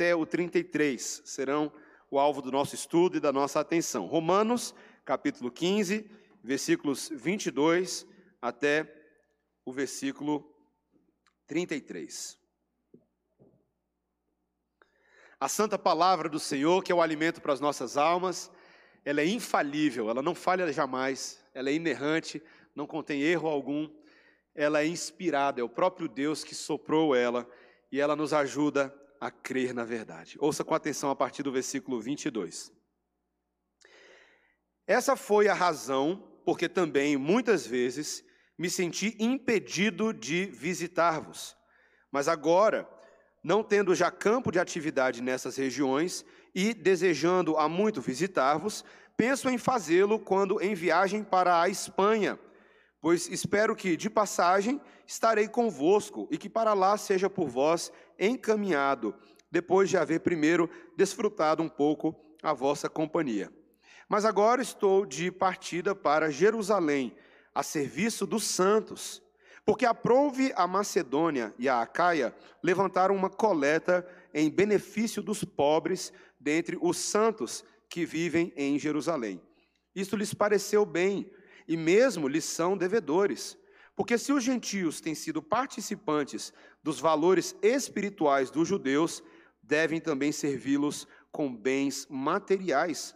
[0.00, 1.70] até o 33 serão
[2.10, 4.06] o alvo do nosso estudo e da nossa atenção.
[4.06, 6.10] Romanos, capítulo 15,
[6.42, 8.06] versículos 22
[8.40, 8.90] até
[9.62, 10.50] o versículo
[11.46, 12.38] 33.
[15.38, 18.50] A santa palavra do Senhor, que é o alimento para as nossas almas,
[19.04, 22.42] ela é infalível, ela não falha jamais, ela é inerrante,
[22.74, 23.86] não contém erro algum,
[24.54, 27.46] ela é inspirada, é o próprio Deus que soprou ela
[27.92, 30.36] e ela nos ajuda a crer na verdade.
[30.40, 32.72] Ouça com atenção a partir do versículo 22.
[34.86, 38.24] Essa foi a razão porque também muitas vezes
[38.58, 41.56] me senti impedido de visitar-vos.
[42.10, 42.88] Mas agora,
[43.42, 48.84] não tendo já campo de atividade nessas regiões e desejando há muito visitar-vos,
[49.16, 52.38] penso em fazê-lo quando em viagem para a Espanha,
[53.00, 59.14] pois espero que, de passagem, estarei convosco e que para lá seja por vós encaminhado,
[59.50, 63.50] depois de haver primeiro desfrutado um pouco a vossa companhia.
[64.08, 67.16] Mas agora estou de partida para Jerusalém,
[67.54, 69.22] a serviço dos santos,
[69.64, 76.78] porque aprouve a Macedônia e a Acaia levantaram uma coleta em benefício dos pobres dentre
[76.80, 79.40] os santos que vivem em Jerusalém.
[79.94, 81.30] Isto lhes pareceu bem,
[81.66, 83.56] e mesmo lhes são devedores.
[84.00, 89.22] Porque se os gentios têm sido participantes dos valores espirituais dos judeus,
[89.62, 93.14] devem também servi-los com bens materiais.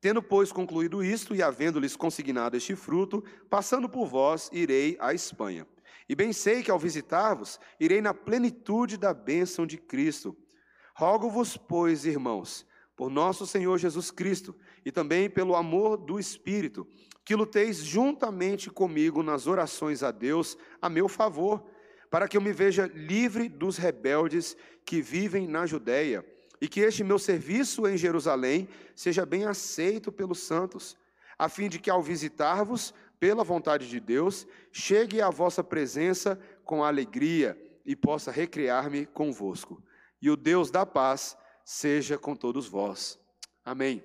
[0.00, 5.66] Tendo, pois, concluído isto e havendo-lhes consignado este fruto, passando por vós, irei à Espanha.
[6.08, 10.36] E bem sei que ao visitar-vos, irei na plenitude da bênção de Cristo.
[10.94, 14.54] Rogo-vos, pois, irmãos, por nosso Senhor Jesus Cristo
[14.84, 16.86] e também pelo amor do Espírito,
[17.24, 21.64] que luteis juntamente comigo nas orações a Deus a meu favor,
[22.10, 26.24] para que eu me veja livre dos rebeldes que vivem na Judéia
[26.60, 30.96] e que este meu serviço em Jerusalém seja bem aceito pelos santos,
[31.38, 36.84] a fim de que ao visitar-vos, pela vontade de Deus, chegue à vossa presença com
[36.84, 39.82] alegria e possa recriar-me convosco.
[40.20, 43.18] E o Deus da paz seja com todos vós.
[43.64, 44.04] Amém.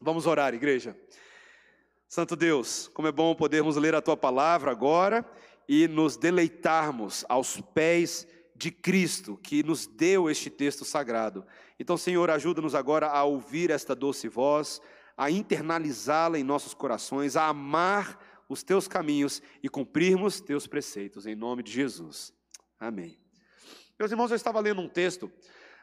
[0.00, 0.96] Vamos orar, igreja.
[2.08, 5.28] Santo Deus, como é bom podermos ler a tua palavra agora
[5.68, 11.44] e nos deleitarmos aos pés de Cristo, que nos deu este texto sagrado.
[11.78, 14.80] Então, Senhor, ajuda-nos agora a ouvir esta doce voz,
[15.16, 18.18] a internalizá-la em nossos corações, a amar
[18.48, 22.32] os teus caminhos e cumprirmos teus preceitos, em nome de Jesus.
[22.78, 23.18] Amém.
[23.98, 25.30] Meus irmãos, eu estava lendo um texto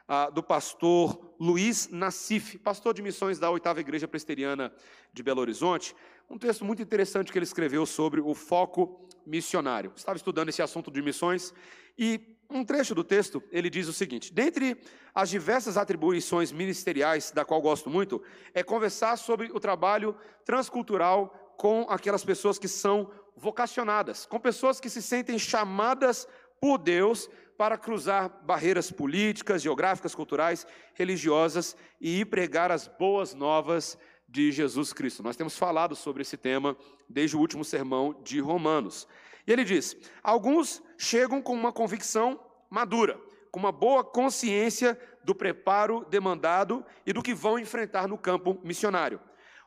[0.08, 4.72] ah, do pastor Luiz Nassif, pastor de missões da oitava igreja presbiteriana
[5.12, 5.94] de Belo Horizonte,
[6.28, 9.92] um texto muito interessante que ele escreveu sobre o foco missionário.
[9.96, 11.52] Estava estudando esse assunto de missões
[11.98, 14.76] e um trecho do texto, ele diz o seguinte: Dentre
[15.14, 21.86] as diversas atribuições ministeriais, da qual gosto muito, é conversar sobre o trabalho transcultural com
[21.88, 26.28] aquelas pessoas que são vocacionadas, com pessoas que se sentem chamadas
[26.60, 33.96] por Deus para cruzar barreiras políticas, geográficas, culturais, religiosas e pregar as boas novas
[34.34, 35.22] de Jesus Cristo.
[35.22, 36.76] Nós temos falado sobre esse tema
[37.08, 39.06] desde o último sermão de Romanos.
[39.46, 43.16] E ele diz: alguns chegam com uma convicção madura,
[43.52, 49.20] com uma boa consciência do preparo demandado e do que vão enfrentar no campo missionário.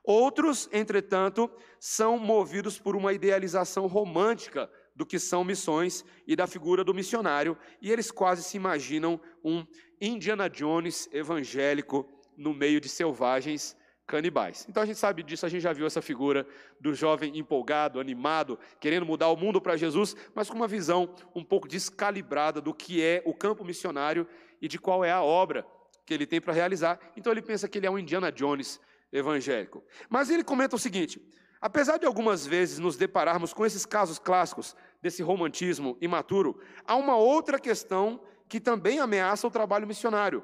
[0.03, 1.49] Outros, entretanto,
[1.79, 7.57] são movidos por uma idealização romântica do que são missões e da figura do missionário,
[7.81, 9.65] e eles quase se imaginam um
[10.01, 12.05] Indiana Jones evangélico
[12.35, 13.76] no meio de selvagens
[14.07, 14.65] canibais.
[14.69, 16.47] Então a gente sabe disso, a gente já viu essa figura
[16.79, 21.43] do jovem empolgado, animado, querendo mudar o mundo para Jesus, mas com uma visão um
[21.43, 24.25] pouco descalibrada do que é o campo missionário
[24.61, 25.67] e de qual é a obra
[26.05, 26.97] que ele tem para realizar.
[27.17, 28.79] Então ele pensa que ele é um Indiana Jones
[29.11, 29.83] evangélico.
[30.09, 31.21] Mas ele comenta o seguinte:
[31.59, 37.17] apesar de algumas vezes nos depararmos com esses casos clássicos desse romantismo imaturo, há uma
[37.17, 40.41] outra questão que também ameaça o trabalho missionário: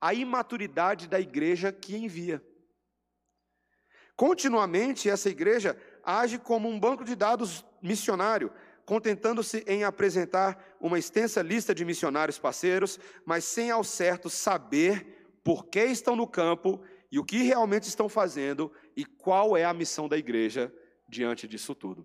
[0.00, 2.40] a imaturidade da igreja que envia.
[4.18, 8.50] Continuamente, essa igreja age como um banco de dados missionário,
[8.84, 15.66] contentando-se em apresentar uma extensa lista de missionários parceiros, mas sem ao certo saber por
[15.66, 16.82] que estão no campo
[17.12, 20.74] e o que realmente estão fazendo e qual é a missão da igreja
[21.08, 22.04] diante disso tudo.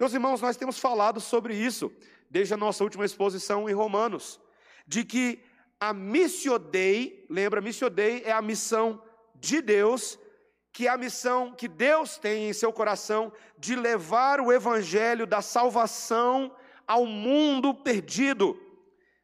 [0.00, 1.92] Meus irmãos, nós temos falado sobre isso
[2.30, 4.40] desde a nossa última exposição em Romanos,
[4.86, 5.44] de que
[5.78, 9.02] a missio Dei, lembra, missio Dei é a missão
[9.34, 10.18] de Deus
[10.76, 16.54] que a missão que Deus tem em seu coração de levar o evangelho da salvação
[16.86, 18.60] ao mundo perdido.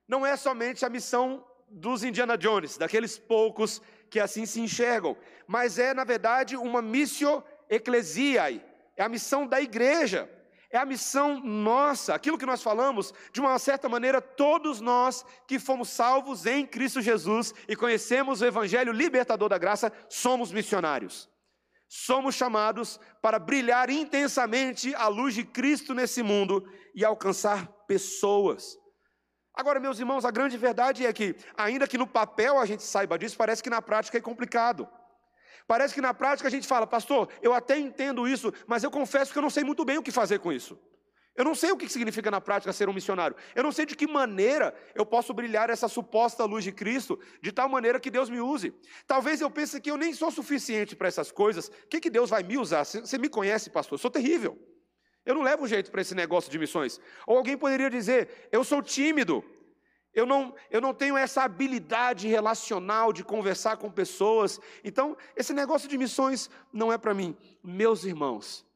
[0.08, 5.14] Não é somente a missão dos Indiana Jones, daqueles poucos que assim se enxergam,
[5.46, 8.64] mas é, na verdade, uma missio ecclesiae,
[8.96, 10.30] é a missão da igreja,
[10.70, 15.58] é a missão nossa, aquilo que nós falamos, de uma certa maneira, todos nós que
[15.58, 21.30] fomos salvos em Cristo Jesus e conhecemos o Evangelho libertador da graça, somos missionários.
[21.94, 28.78] Somos chamados para brilhar intensamente a luz de Cristo nesse mundo e alcançar pessoas.
[29.52, 33.18] Agora, meus irmãos, a grande verdade é que, ainda que no papel a gente saiba
[33.18, 34.88] disso, parece que na prática é complicado.
[35.66, 39.30] Parece que na prática a gente fala, pastor, eu até entendo isso, mas eu confesso
[39.30, 40.80] que eu não sei muito bem o que fazer com isso.
[41.34, 43.34] Eu não sei o que significa na prática ser um missionário.
[43.54, 47.50] Eu não sei de que maneira eu posso brilhar essa suposta luz de Cristo, de
[47.50, 48.74] tal maneira que Deus me use.
[49.06, 51.68] Talvez eu pense que eu nem sou suficiente para essas coisas.
[51.68, 52.84] O que, que Deus vai me usar?
[52.84, 53.94] Você me conhece, pastor?
[53.94, 54.58] Eu sou terrível.
[55.24, 57.00] Eu não levo jeito para esse negócio de missões.
[57.26, 59.42] Ou alguém poderia dizer: eu sou tímido,
[60.12, 64.60] eu não, eu não tenho essa habilidade relacional de conversar com pessoas.
[64.84, 67.34] Então, esse negócio de missões não é para mim.
[67.62, 68.66] Meus irmãos,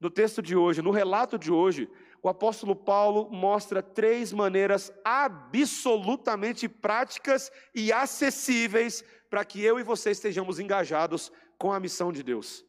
[0.00, 1.88] no texto de hoje, no relato de hoje,
[2.22, 10.10] o apóstolo Paulo mostra três maneiras absolutamente práticas e acessíveis para que eu e você
[10.10, 12.64] estejamos engajados com a missão de Deus.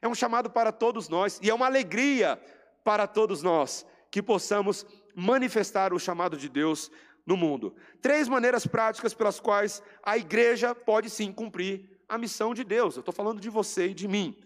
[0.00, 2.40] É um chamado para todos nós e é uma alegria
[2.84, 6.90] para todos nós que possamos manifestar o chamado de Deus
[7.26, 7.74] no mundo.
[8.00, 12.96] Três maneiras práticas pelas quais a igreja pode sim cumprir a missão de Deus.
[12.96, 14.36] Eu estou falando de você e de mim.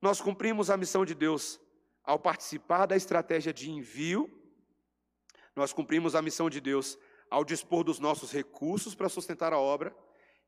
[0.00, 1.60] Nós cumprimos a missão de Deus
[2.04, 4.30] ao participar da estratégia de envio,
[5.54, 6.96] nós cumprimos a missão de Deus
[7.28, 9.94] ao dispor dos nossos recursos para sustentar a obra,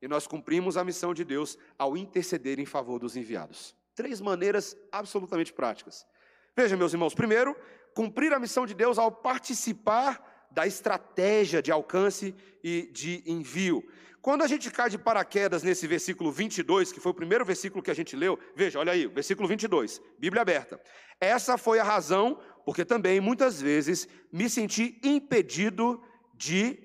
[0.01, 3.75] e nós cumprimos a missão de Deus ao interceder em favor dos enviados.
[3.93, 6.07] Três maneiras absolutamente práticas.
[6.55, 7.55] Veja, meus irmãos, primeiro,
[7.93, 12.33] cumprir a missão de Deus ao participar da estratégia de alcance
[12.63, 13.83] e de envio.
[14.21, 17.89] Quando a gente cai de paraquedas nesse versículo 22, que foi o primeiro versículo que
[17.89, 20.79] a gente leu, veja, olha aí, versículo 22, Bíblia aberta.
[21.19, 25.99] Essa foi a razão, porque também muitas vezes me senti impedido
[26.35, 26.79] de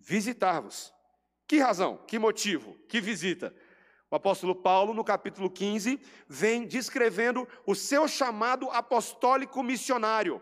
[0.00, 0.90] visitar-vos.
[1.46, 1.98] Que razão?
[2.06, 2.74] Que motivo?
[2.88, 3.54] Que visita?
[4.10, 10.40] O apóstolo Paulo, no capítulo 15, vem descrevendo o seu chamado apostólico missionário.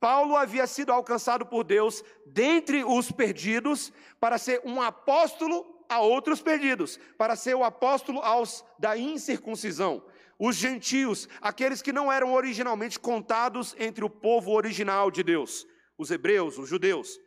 [0.00, 6.40] Paulo havia sido alcançado por Deus dentre os perdidos para ser um apóstolo a outros
[6.40, 10.04] perdidos, para ser o apóstolo aos da incircuncisão,
[10.38, 15.66] os gentios, aqueles que não eram originalmente contados entre o povo original de Deus,
[15.96, 17.18] os hebreus, os judeus.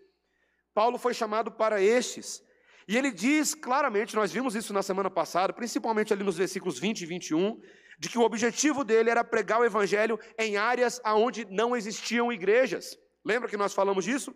[0.73, 2.41] Paulo foi chamado para estes.
[2.87, 7.01] E ele diz claramente, nós vimos isso na semana passada, principalmente ali nos versículos 20
[7.01, 7.61] e 21,
[8.01, 12.97] de que o objetivo dele era pregar o evangelho em áreas onde não existiam igrejas.
[13.23, 14.35] Lembra que nós falamos disso?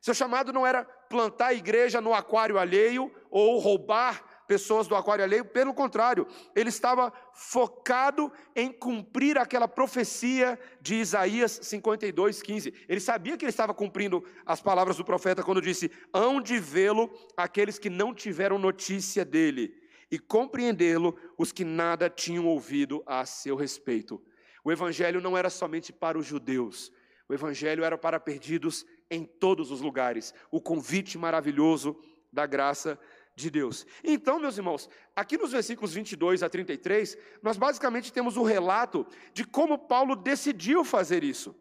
[0.00, 5.44] Seu chamado não era plantar igreja no aquário alheio ou roubar pessoas do aquário alheio,
[5.44, 6.26] pelo contrário,
[6.56, 12.74] ele estava focado em cumprir aquela profecia de Isaías 52, 15.
[12.88, 17.10] Ele sabia que ele estava cumprindo as palavras do profeta quando disse: Hão de vê-lo
[17.36, 19.81] aqueles que não tiveram notícia dele,
[20.12, 24.22] e compreendê-lo os que nada tinham ouvido a seu respeito.
[24.62, 26.92] O evangelho não era somente para os judeus,
[27.26, 30.34] o evangelho era para perdidos em todos os lugares.
[30.50, 31.98] O convite maravilhoso
[32.30, 32.98] da graça
[33.34, 33.86] de Deus.
[34.04, 34.86] Então, meus irmãos,
[35.16, 40.84] aqui nos versículos 22 a 33, nós basicamente temos o relato de como Paulo decidiu
[40.84, 41.56] fazer isso.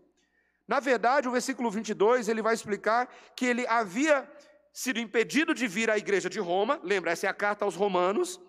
[0.67, 4.29] Na verdade, o versículo 22, ele vai explicar que ele havia
[4.73, 8.39] sido impedido de vir à igreja de Roma, lembra, essa é a carta aos romanos,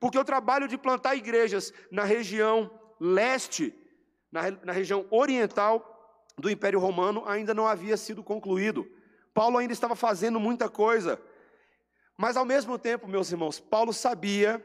[0.00, 2.70] porque o trabalho de plantar igrejas na região
[3.00, 3.74] leste,
[4.30, 5.94] na, na região oriental
[6.36, 8.88] do Império Romano, ainda não havia sido concluído.
[9.34, 11.20] Paulo ainda estava fazendo muita coisa.
[12.16, 14.64] Mas ao mesmo tempo, meus irmãos, Paulo sabia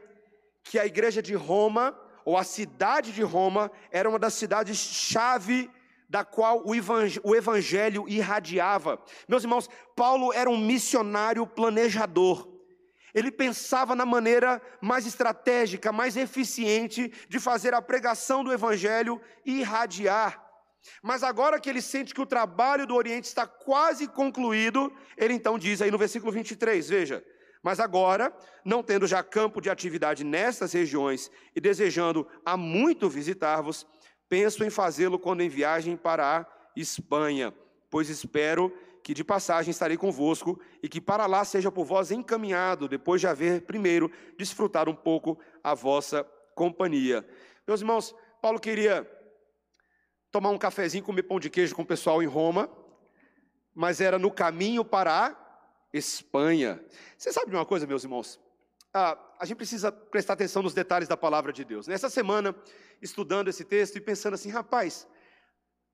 [0.62, 5.70] que a igreja de Roma, ou a cidade de Roma, era uma das cidades-chave
[6.08, 9.02] da qual o evangelho irradiava.
[9.28, 12.48] Meus irmãos, Paulo era um missionário planejador.
[13.14, 20.42] Ele pensava na maneira mais estratégica, mais eficiente de fazer a pregação do evangelho irradiar.
[21.02, 25.58] Mas agora que ele sente que o trabalho do Oriente está quase concluído, ele então
[25.58, 27.24] diz aí no versículo 23, veja:
[27.64, 28.30] mas agora,
[28.62, 33.86] não tendo já campo de atividade nestas regiões e desejando há muito visitar-vos,
[34.34, 37.54] penso em fazê-lo quando em viagem para a Espanha,
[37.88, 42.88] pois espero que de passagem estarei convosco e que para lá seja por vós encaminhado,
[42.88, 47.24] depois de haver primeiro desfrutado um pouco a vossa companhia.
[47.64, 48.12] Meus irmãos,
[48.42, 49.08] Paulo queria
[50.32, 52.68] tomar um cafezinho, comer pão de queijo com o pessoal em Roma,
[53.72, 55.36] mas era no caminho para a
[55.92, 56.84] Espanha.
[57.16, 58.40] Você sabe de uma coisa, meus irmãos?
[58.96, 61.88] Ah, a gente precisa prestar atenção nos detalhes da palavra de Deus.
[61.88, 62.54] Nessa semana,
[63.02, 65.08] estudando esse texto e pensando assim, rapaz,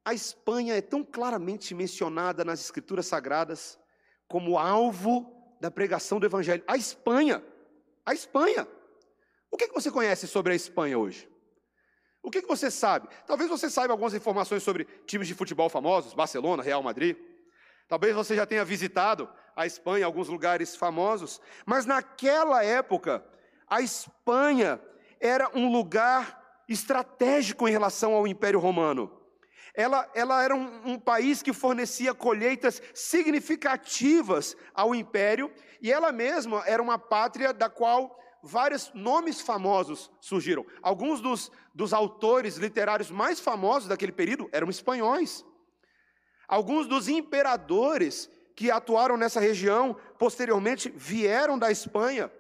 [0.05, 3.79] a Espanha é tão claramente mencionada nas Escrituras Sagradas
[4.29, 6.63] como alvo da pregação do Evangelho.
[6.69, 7.43] A Espanha,
[8.05, 8.69] a Espanha.
[9.51, 11.27] O que, que você conhece sobre a Espanha hoje?
[12.23, 13.09] O que, que você sabe?
[13.27, 17.17] Talvez você saiba algumas informações sobre times de futebol famosos, Barcelona, Real Madrid.
[17.89, 19.27] Talvez você já tenha visitado
[19.61, 23.23] a Espanha, alguns lugares famosos, mas naquela época,
[23.69, 24.81] a Espanha
[25.21, 29.13] era um lugar estratégico em relação ao Império Romano.
[29.75, 35.53] Ela, ela era um, um, país que fornecia colheitas significativas ao império,
[35.83, 40.65] e ela mesma era uma pátria da qual vários nomes famosos surgiram.
[40.81, 45.45] Alguns dos, dos autores literários mais famosos daquele período eram espanhóis.
[46.49, 52.31] Alguns dos imperadores que atuaram nessa região posteriormente vieram da Espanha.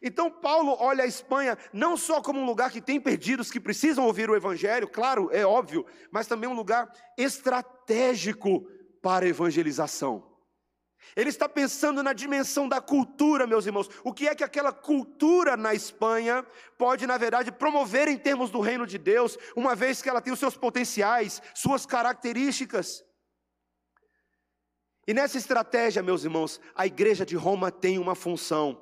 [0.00, 4.04] Então, Paulo olha a Espanha não só como um lugar que tem perdidos que precisam
[4.04, 8.64] ouvir o Evangelho, claro, é óbvio, mas também um lugar estratégico
[9.02, 10.24] para a evangelização.
[11.16, 13.90] Ele está pensando na dimensão da cultura, meus irmãos.
[14.04, 16.46] O que é que aquela cultura na Espanha
[16.78, 20.32] pode, na verdade, promover em termos do reino de Deus, uma vez que ela tem
[20.32, 23.02] os seus potenciais, suas características.
[25.06, 28.80] E nessa estratégia, meus irmãos, a igreja de Roma tem uma função.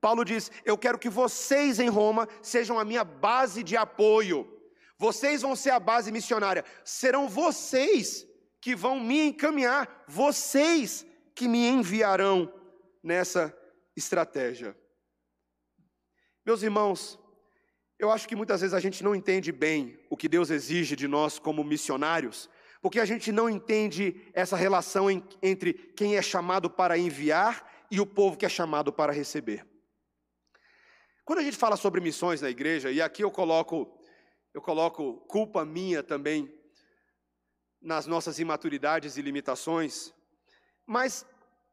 [0.00, 4.52] Paulo diz: Eu quero que vocês em Roma sejam a minha base de apoio.
[4.98, 6.64] Vocês vão ser a base missionária.
[6.84, 8.26] Serão vocês
[8.60, 12.52] que vão me encaminhar, vocês que me enviarão
[13.02, 13.56] nessa
[13.94, 14.76] estratégia.
[16.44, 17.18] Meus irmãos,
[17.98, 21.08] eu acho que muitas vezes a gente não entende bem o que Deus exige de
[21.08, 22.48] nós como missionários,
[22.86, 27.98] porque a gente não entende essa relação em, entre quem é chamado para enviar e
[27.98, 29.66] o povo que é chamado para receber.
[31.24, 33.98] Quando a gente fala sobre missões na igreja, e aqui eu coloco,
[34.54, 36.48] eu coloco culpa minha também
[37.82, 40.14] nas nossas imaturidades e limitações,
[40.86, 41.26] mas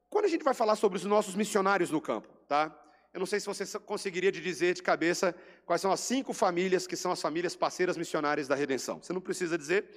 [0.09, 2.75] quando a gente vai falar sobre os nossos missionários no campo, tá?
[3.13, 6.95] Eu não sei se você conseguiria dizer de cabeça quais são as cinco famílias que
[6.95, 8.99] são as famílias parceiras missionárias da redenção.
[8.99, 9.87] Você não precisa dizer,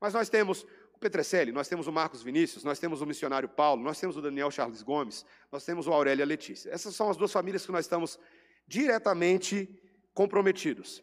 [0.00, 0.64] mas nós temos
[0.94, 4.22] o Petrecelli, nós temos o Marcos Vinícius, nós temos o missionário Paulo, nós temos o
[4.22, 6.70] Daniel Charles Gomes, nós temos o Aurélia Letícia.
[6.70, 8.18] Essas são as duas famílias que nós estamos
[8.66, 9.68] diretamente
[10.12, 11.02] comprometidos.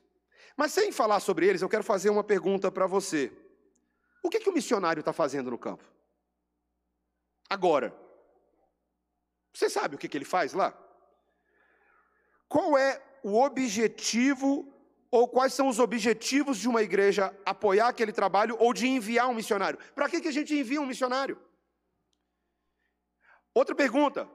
[0.58, 3.32] Mas sem falar sobre eles, eu quero fazer uma pergunta para você.
[4.24, 5.84] O que, que o missionário está fazendo no campo?
[7.50, 7.96] Agora.
[9.54, 10.78] Você sabe o que, que ele faz lá?
[12.50, 14.70] Qual é o objetivo
[15.12, 19.34] ou quais são os objetivos de uma igreja apoiar aquele trabalho ou de enviar um
[19.34, 19.80] missionário?
[19.94, 21.38] Para que, que a gente envia um missionário?
[23.54, 24.28] Outra pergunta.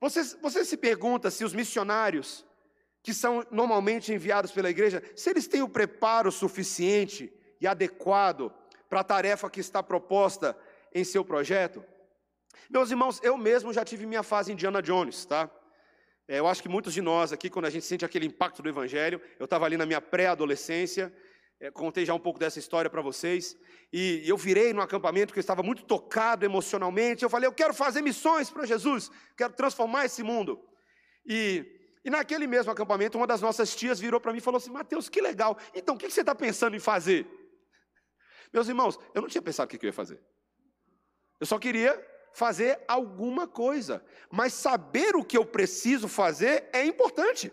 [0.00, 2.44] Você, você se pergunta se os missionários
[3.02, 8.52] que são normalmente enviados pela igreja, se eles têm o preparo suficiente e adequado
[8.88, 10.56] para a tarefa que está proposta
[10.94, 11.84] em seu projeto?
[12.70, 15.50] Meus irmãos, eu mesmo já tive minha fase Indiana Jones, tá?
[16.32, 18.68] É, eu acho que muitos de nós aqui, quando a gente sente aquele impacto do
[18.70, 21.14] Evangelho, eu estava ali na minha pré-adolescência,
[21.60, 23.54] é, contei já um pouco dessa história para vocês,
[23.92, 27.22] e eu virei no acampamento que eu estava muito tocado emocionalmente.
[27.22, 30.58] Eu falei, eu quero fazer missões para Jesus, quero transformar esse mundo.
[31.26, 31.66] E,
[32.02, 35.10] e naquele mesmo acampamento, uma das nossas tias virou para mim e falou assim: Mateus,
[35.10, 37.26] que legal, então o que você está pensando em fazer?
[38.50, 40.18] Meus irmãos, eu não tinha pensado o que eu ia fazer,
[41.38, 41.92] eu só queria
[42.32, 47.52] fazer alguma coisa, mas saber o que eu preciso fazer é importante.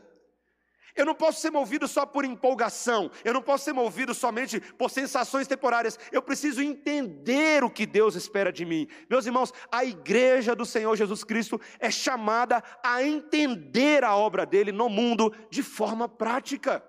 [0.95, 4.89] Eu não posso ser movido só por empolgação, eu não posso ser movido somente por
[4.89, 8.87] sensações temporárias, eu preciso entender o que Deus espera de mim.
[9.09, 14.71] Meus irmãos, a igreja do Senhor Jesus Cristo é chamada a entender a obra dele
[14.71, 16.83] no mundo de forma prática.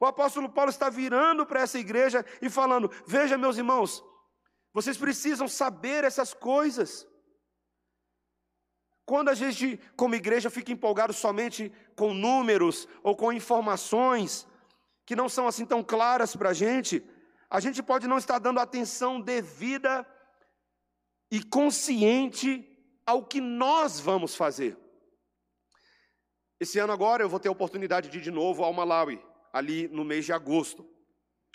[0.00, 4.04] O apóstolo Paulo está virando para essa igreja e falando: Veja, meus irmãos,
[4.74, 7.06] vocês precisam saber essas coisas.
[9.06, 14.46] Quando a gente, como igreja, fica empolgado somente com números ou com informações
[15.06, 17.06] que não são assim tão claras para a gente,
[17.48, 20.04] a gente pode não estar dando atenção devida
[21.30, 22.66] e consciente
[23.06, 24.76] ao que nós vamos fazer.
[26.58, 29.86] Esse ano agora eu vou ter a oportunidade de ir de novo ao Malawi, ali
[29.88, 30.88] no mês de agosto.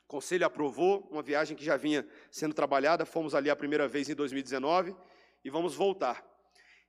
[0.10, 4.10] O conselho aprovou uma viagem que já vinha sendo trabalhada, fomos ali a primeira vez
[4.10, 4.96] em 2019
[5.46, 6.26] e vamos voltar.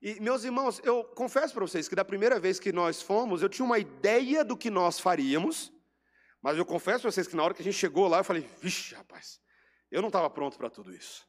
[0.00, 3.50] E, meus irmãos, eu confesso para vocês que da primeira vez que nós fomos, eu
[3.50, 5.70] tinha uma ideia do que nós faríamos,
[6.40, 8.48] mas eu confesso para vocês que na hora que a gente chegou lá, eu falei,
[8.58, 9.38] vixe, rapaz,
[9.90, 11.28] eu não estava pronto para tudo isso.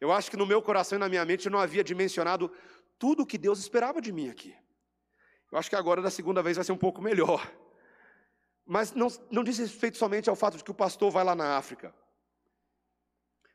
[0.00, 2.50] Eu acho que no meu coração e na minha mente eu não havia dimensionado
[2.98, 4.52] tudo o que Deus esperava de mim aqui.
[5.52, 7.48] Eu acho que agora, da segunda vez, vai ser um pouco melhor.
[8.72, 11.56] Mas não, não diz respeito somente ao fato de que o pastor vai lá na
[11.56, 11.92] África.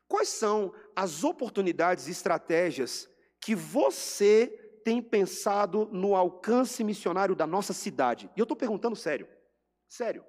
[0.06, 3.08] Quais são as oportunidades e estratégias
[3.40, 4.46] que você
[4.84, 8.30] tem pensado no alcance missionário da nossa cidade?
[8.36, 9.26] E eu estou perguntando sério.
[9.88, 10.22] Sério.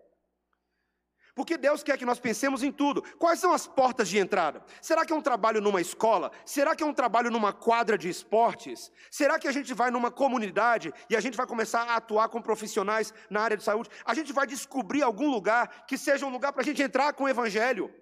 [1.38, 3.03] Porque Deus quer que nós pensemos em tudo.
[3.20, 4.60] Quais são as portas de entrada?
[4.82, 6.32] Será que é um trabalho numa escola?
[6.44, 8.91] Será que é um trabalho numa quadra de esportes?
[9.12, 12.41] Será que a gente vai numa comunidade e a gente vai começar a atuar com
[12.41, 13.88] profissionais na área de saúde?
[14.03, 17.25] A gente vai descobrir algum lugar que seja um lugar para a gente entrar com
[17.25, 17.94] o Evangelho?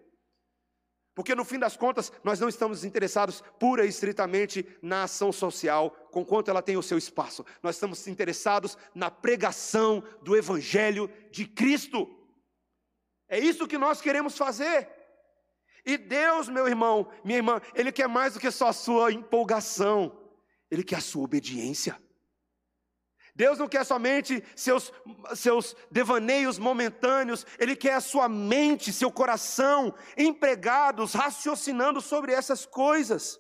[1.13, 5.89] Porque no fim das contas, nós não estamos interessados pura e estritamente na ação social,
[6.09, 7.45] com quanto ela tem o seu espaço.
[7.61, 12.24] Nós estamos interessados na pregação do Evangelho de Cristo.
[13.27, 14.89] É isso que nós queremos fazer.
[15.85, 20.17] E Deus, meu irmão, minha irmã, Ele quer mais do que só a sua empolgação,
[20.69, 21.99] Ele quer a sua obediência.
[23.35, 24.93] Deus não quer somente seus,
[25.35, 33.39] seus devaneios momentâneos, Ele quer a sua mente, seu coração empregados, raciocinando sobre essas coisas.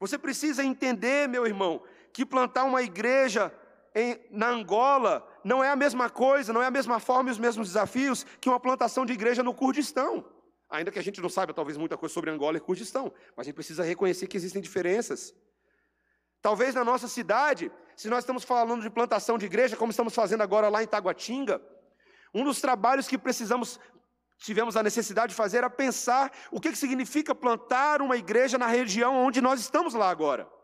[0.00, 1.82] Você precisa entender, meu irmão,
[2.12, 3.52] que plantar uma igreja
[3.94, 7.38] em, na Angola não é a mesma coisa, não é a mesma forma e os
[7.38, 10.24] mesmos desafios que uma plantação de igreja no Kurdistão.
[10.68, 13.46] Ainda que a gente não saiba talvez muita coisa sobre Angola e Kurdistão, mas a
[13.46, 15.32] gente precisa reconhecer que existem diferenças.
[16.42, 20.42] Talvez na nossa cidade, se nós estamos falando de plantação de igreja, como estamos fazendo
[20.42, 21.62] agora lá em Taguatinga,
[22.34, 23.78] um dos trabalhos que precisamos,
[24.38, 29.14] tivemos a necessidade de fazer era pensar o que, significa plantar uma igreja na região
[29.24, 30.55] onde nós estamos lá agora.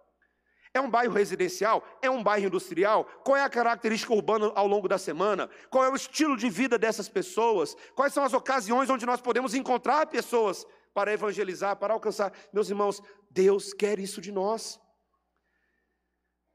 [0.75, 1.85] É um bairro residencial?
[2.01, 3.05] É um bairro industrial?
[3.25, 5.51] Qual é a característica urbana ao longo da semana?
[5.69, 7.77] Qual é o estilo de vida dessas pessoas?
[7.95, 12.33] Quais são as ocasiões onde nós podemos encontrar pessoas para evangelizar, para alcançar?
[12.53, 14.81] Meus irmãos, Deus quer isso de nós.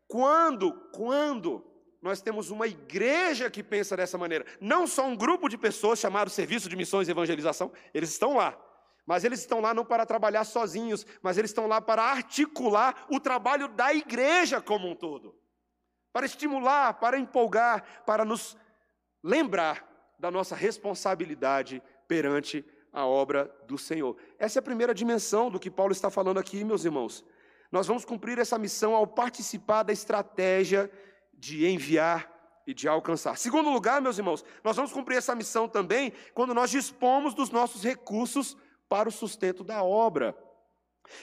[0.07, 1.63] Quando, quando
[2.01, 6.31] nós temos uma igreja que pensa dessa maneira, não só um grupo de pessoas chamado
[6.31, 8.57] Serviço de Missões e Evangelização, eles estão lá,
[9.07, 13.21] mas eles estão lá não para trabalhar sozinhos, mas eles estão lá para articular o
[13.21, 15.33] trabalho da igreja como um todo.
[16.11, 18.57] Para estimular, para empolgar, para nos
[19.23, 19.87] lembrar
[20.19, 24.17] da nossa responsabilidade perante a obra do Senhor.
[24.37, 27.23] Essa é a primeira dimensão do que Paulo está falando aqui, meus irmãos.
[27.71, 30.91] Nós vamos cumprir essa missão ao participar da estratégia
[31.33, 32.29] de enviar
[32.65, 33.37] e de alcançar.
[33.37, 37.83] Segundo lugar, meus irmãos, nós vamos cumprir essa missão também quando nós dispomos dos nossos
[37.83, 38.57] recursos
[38.89, 40.35] para o sustento da obra.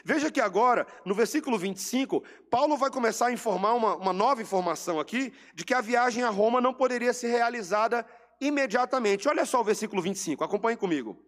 [0.04, 4.98] Veja que agora, no versículo 25, Paulo vai começar a informar uma, uma nova informação
[4.98, 8.06] aqui, de que a viagem a Roma não poderia ser realizada
[8.40, 9.28] imediatamente.
[9.28, 11.18] Olha só o versículo 25, acompanhe comigo.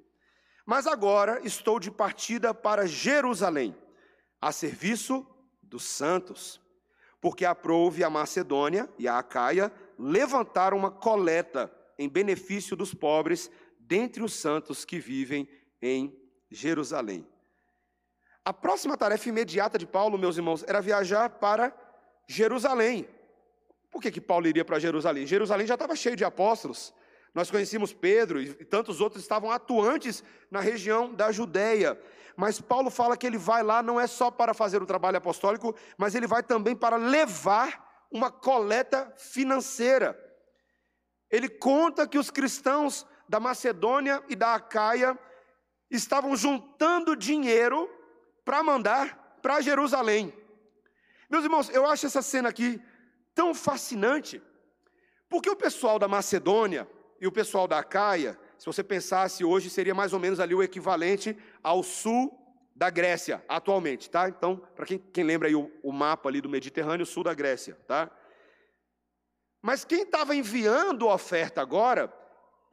[0.65, 3.77] Mas agora estou de partida para Jerusalém,
[4.41, 5.27] a serviço
[5.63, 6.61] dos santos,
[7.21, 14.23] porque aprouve a Macedônia e a Acaia levantar uma coleta em benefício dos pobres dentre
[14.23, 15.49] os santos que vivem
[15.81, 17.27] em Jerusalém.
[18.45, 21.75] A próxima tarefa imediata de Paulo, meus irmãos, era viajar para
[22.29, 23.09] Jerusalém.
[23.91, 25.27] Por que, que Paulo iria para Jerusalém?
[25.27, 26.95] Jerusalém já estava cheio de apóstolos.
[27.35, 32.01] Nós conhecíamos Pedro e tantos outros estavam atuantes na região da Judéia.
[32.37, 35.75] Mas Paulo fala que ele vai lá não é só para fazer o trabalho apostólico,
[35.97, 40.19] mas ele vai também para levar uma coleta financeira.
[41.31, 45.19] Ele conta que os cristãos da Macedônia e da Acaia
[45.91, 47.89] estavam juntando dinheiro
[48.45, 50.33] para mandar para Jerusalém.
[51.31, 52.81] Meus irmãos, eu acho essa cena aqui
[53.35, 54.43] tão fascinante,
[55.29, 56.89] porque o pessoal da Macedônia
[57.21, 60.63] e o pessoal da Caia, se você pensasse hoje, seria mais ou menos ali o
[60.63, 62.43] equivalente ao sul
[62.75, 64.29] da Grécia, atualmente, tá?
[64.29, 67.75] Então, para quem, quem, lembra aí o, o, mapa ali do Mediterrâneo, sul da Grécia,
[67.87, 68.11] tá?
[69.63, 72.13] Mas quem estava enviando a oferta agora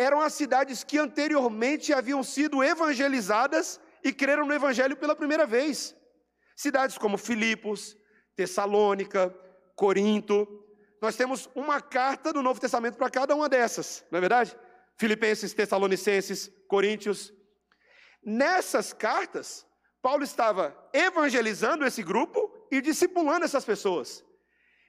[0.03, 5.95] eram as cidades que anteriormente haviam sido evangelizadas e creram no Evangelho pela primeira vez.
[6.55, 7.97] Cidades como Filipos,
[8.35, 9.33] Tessalônica,
[9.75, 10.47] Corinto.
[11.01, 14.55] Nós temos uma carta do Novo Testamento para cada uma dessas, não é verdade?
[14.97, 17.33] Filipenses, Tessalonicenses, Coríntios.
[18.23, 19.65] Nessas cartas,
[20.01, 24.23] Paulo estava evangelizando esse grupo e discipulando essas pessoas.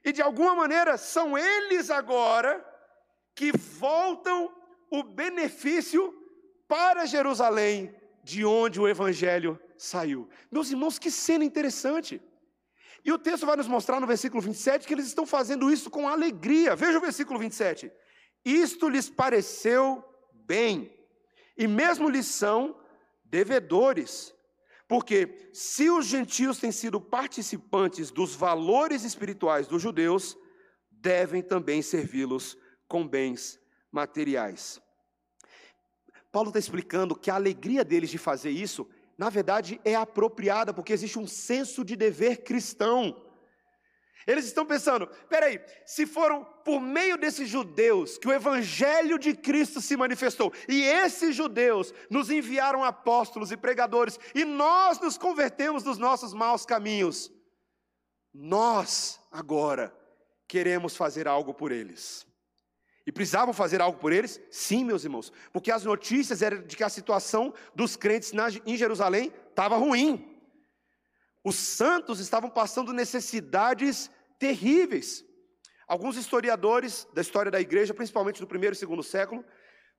[0.03, 2.63] E de alguma maneira são eles agora
[3.33, 4.53] que voltam
[4.91, 6.13] o benefício
[6.67, 10.27] para Jerusalém, de onde o evangelho saiu.
[10.51, 12.21] Meus irmãos, que cena interessante.
[13.03, 16.07] E o texto vai nos mostrar no versículo 27 que eles estão fazendo isso com
[16.07, 16.75] alegria.
[16.75, 17.91] Veja o versículo 27.
[18.43, 20.91] Isto lhes pareceu bem,
[21.57, 22.79] e mesmo lhes são
[23.23, 24.33] devedores,
[24.87, 30.37] Porque se os gentios têm sido participantes dos valores espirituais dos judeus,
[30.91, 32.55] devem também servi-los
[32.87, 33.59] com bens
[33.95, 34.81] materiais.
[36.31, 40.91] Paulo está explicando que a alegria deles de fazer isso, na verdade, é apropriada, porque
[40.91, 43.25] existe um senso de dever cristão.
[44.27, 49.79] Eles estão pensando: peraí, se foram por meio desses judeus que o evangelho de Cristo
[49.79, 55.97] se manifestou, e esses judeus nos enviaram apóstolos e pregadores, e nós nos convertemos dos
[55.97, 57.31] nossos maus caminhos,
[58.33, 59.95] nós agora
[60.49, 62.27] queremos fazer algo por eles.
[63.05, 64.41] E precisavam fazer algo por eles?
[64.49, 68.31] Sim, meus irmãos, porque as notícias eram de que a situação dos crentes
[68.65, 70.35] em Jerusalém estava ruim.
[71.43, 75.23] Os santos estavam passando necessidades terríveis.
[75.87, 79.45] Alguns historiadores da história da igreja, principalmente do primeiro e segundo século,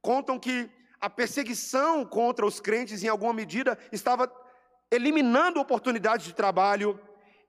[0.03, 0.69] contam que
[1.01, 4.29] a perseguição contra os crentes, em alguma medida, estava
[4.91, 6.99] eliminando oportunidades de trabalho,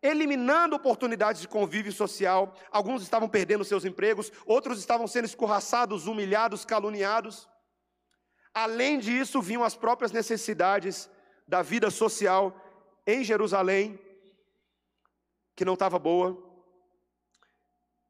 [0.02, 2.54] eliminando oportunidades de convívio social.
[2.72, 7.50] Alguns estavam perdendo seus empregos, outros estavam sendo escorraçados, humilhados, caluniados.
[8.54, 11.10] Além disso, vinham as próprias necessidades
[11.48, 12.56] da vida social
[13.06, 14.00] em Jerusalém,
[15.56, 16.44] que não estava boa.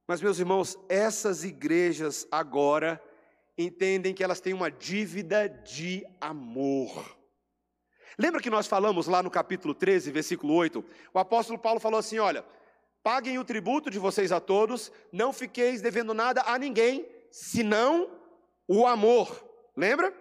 [0.07, 3.01] Mas, meus irmãos, essas igrejas agora
[3.57, 7.16] entendem que elas têm uma dívida de amor.
[8.19, 10.83] Lembra que nós falamos lá no capítulo 13, versículo 8?
[11.13, 12.43] O apóstolo Paulo falou assim: olha,
[13.03, 18.09] paguem o tributo de vocês a todos, não fiqueis devendo nada a ninguém, senão
[18.67, 19.45] o amor.
[19.75, 20.11] Lembra?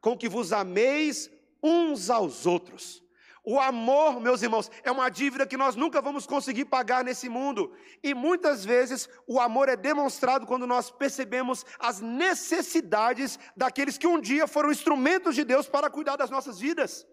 [0.00, 1.30] Com que vos ameis
[1.62, 3.02] uns aos outros.
[3.44, 7.72] O amor, meus irmãos, é uma dívida que nós nunca vamos conseguir pagar nesse mundo.
[8.02, 14.20] E muitas vezes o amor é demonstrado quando nós percebemos as necessidades daqueles que um
[14.20, 17.04] dia foram instrumentos de Deus para cuidar das nossas vidas.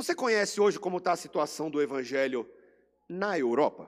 [0.00, 2.50] Você conhece hoje como está a situação do Evangelho
[3.06, 3.86] na Europa?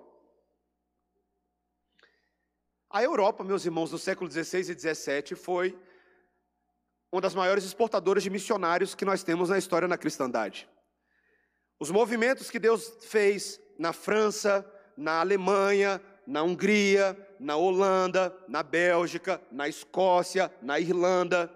[2.91, 5.75] A Europa, meus irmãos, no século XVI e XVII foi
[7.11, 10.69] uma das maiores exportadoras de missionários que nós temos na história na cristandade.
[11.81, 19.41] Os movimentos que Deus fez na França, na Alemanha, na Hungria, na Holanda, na Bélgica,
[19.51, 21.51] na Escócia, na Irlanda,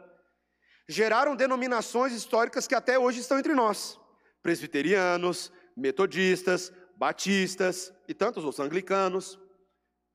[0.89, 4.01] geraram denominações históricas que até hoje estão entre nós:
[4.47, 9.37] presbiterianos, metodistas, batistas e tantos outros, anglicanos,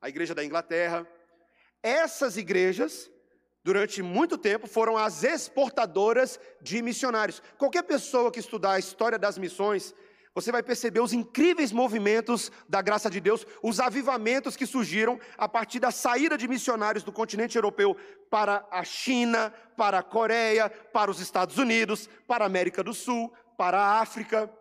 [0.01, 1.05] a Igreja da Inglaterra.
[1.83, 3.11] Essas igrejas
[3.63, 7.43] durante muito tempo, foram as exportadoras de missionários.
[7.57, 9.93] Qualquer pessoa que estudar a história das missões,
[10.33, 15.47] você vai perceber os incríveis movimentos da graça de Deus, os avivamentos que surgiram a
[15.47, 17.95] partir da saída de missionários do continente europeu
[18.31, 23.31] para a China, para a Coreia, para os Estados Unidos, para a América do Sul,
[23.61, 24.51] para a África.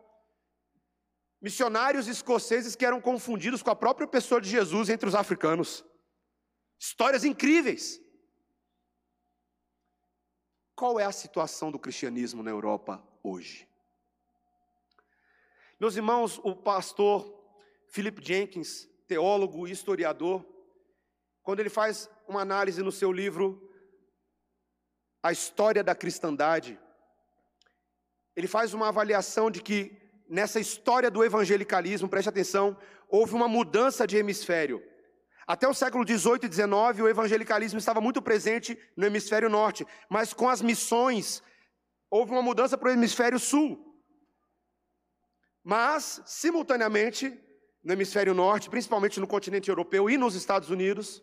[1.41, 5.83] Missionários escoceses que eram confundidos com a própria pessoa de Jesus entre os africanos.
[6.79, 7.99] Histórias incríveis.
[10.75, 13.67] Qual é a situação do cristianismo na Europa hoje?
[15.81, 17.43] Meus irmãos, o pastor
[17.89, 20.45] Philip Jenkins, teólogo e historiador,
[21.43, 23.67] quando ele faz uma análise no seu livro
[25.23, 26.79] A História da Cristandade,
[28.41, 29.97] ele faz uma avaliação de que
[30.29, 32.77] nessa história do evangelicalismo, preste atenção,
[33.09, 34.83] houve uma mudança de hemisfério.
[35.47, 40.33] Até o século XVIII e XIX, o evangelicalismo estava muito presente no hemisfério norte, mas
[40.33, 41.43] com as missões,
[42.09, 43.79] houve uma mudança para o hemisfério sul.
[45.63, 47.39] Mas, simultaneamente,
[47.85, 51.23] no hemisfério norte, principalmente no continente europeu e nos Estados Unidos,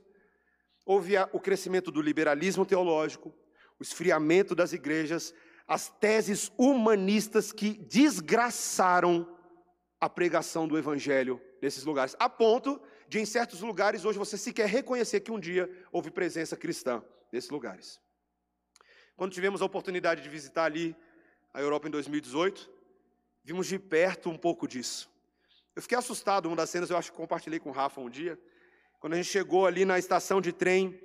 [0.86, 3.34] houve o crescimento do liberalismo teológico,
[3.80, 5.34] o esfriamento das igrejas,
[5.67, 9.27] as teses humanistas que desgraçaram
[9.99, 14.67] a pregação do evangelho nesses lugares, a ponto de em certos lugares hoje você sequer
[14.67, 17.99] reconhecer que um dia houve presença cristã nesses lugares.
[19.15, 20.95] Quando tivemos a oportunidade de visitar ali
[21.53, 22.69] a Europa em 2018,
[23.43, 25.10] vimos de perto um pouco disso.
[25.75, 28.39] Eu fiquei assustado, uma das cenas eu acho que compartilhei com o Rafa um dia,
[28.99, 30.99] quando a gente chegou ali na estação de trem,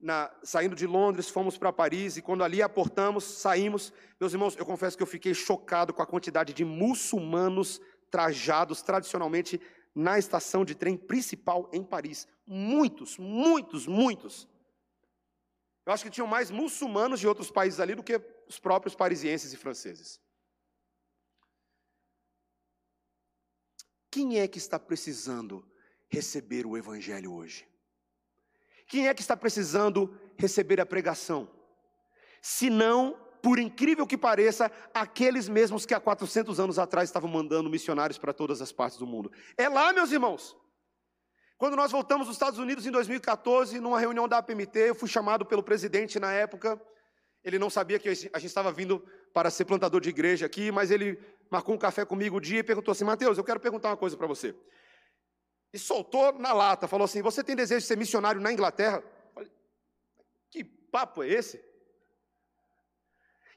[0.00, 4.64] na, saindo de Londres, fomos para Paris, e quando ali aportamos, saímos, meus irmãos, eu
[4.64, 9.60] confesso que eu fiquei chocado com a quantidade de muçulmanos trajados tradicionalmente
[9.94, 12.26] na estação de trem principal em Paris.
[12.46, 14.48] Muitos, muitos, muitos.
[15.84, 19.52] Eu acho que tinham mais muçulmanos de outros países ali do que os próprios parisienses
[19.52, 20.20] e franceses.
[24.10, 25.64] Quem é que está precisando
[26.08, 27.69] receber o Evangelho hoje?
[28.90, 31.48] Quem é que está precisando receber a pregação?
[32.42, 37.70] Se não por incrível que pareça, aqueles mesmos que há 400 anos atrás estavam mandando
[37.70, 39.30] missionários para todas as partes do mundo.
[39.56, 40.56] É lá, meus irmãos.
[41.56, 45.46] Quando nós voltamos dos Estados Unidos em 2014, numa reunião da APMT, eu fui chamado
[45.46, 46.78] pelo presidente na época.
[47.44, 50.90] Ele não sabia que a gente estava vindo para ser plantador de igreja aqui, mas
[50.90, 51.16] ele
[51.48, 54.16] marcou um café comigo o dia e perguntou assim: Mateus, eu quero perguntar uma coisa
[54.16, 54.54] para você.
[55.72, 59.02] E soltou na lata, falou assim: Você tem desejo de ser missionário na Inglaterra?
[59.34, 59.50] Falei,
[60.50, 61.62] que papo é esse?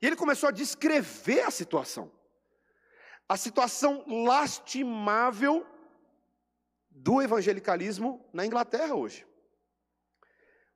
[0.01, 2.11] E ele começou a descrever a situação.
[3.27, 5.65] A situação lastimável
[6.89, 9.25] do evangelicalismo na Inglaterra hoje.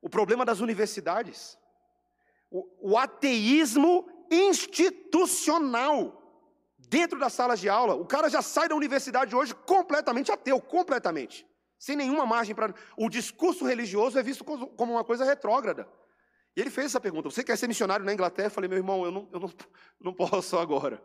[0.01, 1.57] O problema das universidades.
[2.49, 6.26] O, o ateísmo institucional
[6.89, 7.95] dentro das salas de aula.
[7.95, 11.45] O cara já sai da universidade hoje completamente ateu, completamente.
[11.77, 12.73] Sem nenhuma margem para.
[12.97, 15.87] O discurso religioso é visto como uma coisa retrógrada.
[16.55, 18.47] E ele fez essa pergunta: Você quer ser missionário na Inglaterra?
[18.47, 19.53] Eu falei, meu irmão, eu não, eu não,
[20.01, 21.03] não posso agora.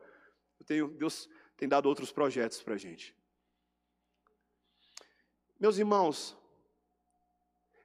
[0.64, 3.14] Tenho, Deus tem dado outros projetos para a gente.
[5.60, 6.36] Meus irmãos,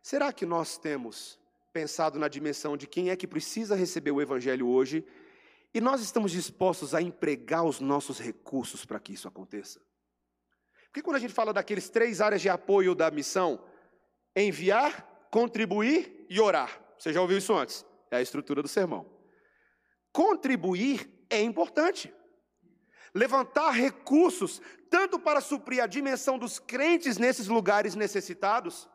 [0.01, 1.39] será que nós temos
[1.73, 5.05] pensado na dimensão de quem é que precisa receber o Evangelho hoje
[5.77, 9.79] e nós estamos dispostos a empregar os nossos recursos para que isso aconteça?
[10.85, 13.63] Porque quando a gente fala daqueles três áreas de apoio da missão,
[14.35, 16.81] enviar, contribuir e orar.
[16.97, 17.85] Você já ouviu isso antes?
[18.09, 19.05] É a estrutura do sermão.
[20.11, 22.11] Contribuir é importante
[23.13, 24.59] levantar recursos,
[24.89, 28.89] tanto para suprir a dimensão dos crentes nesses lugares necessitados,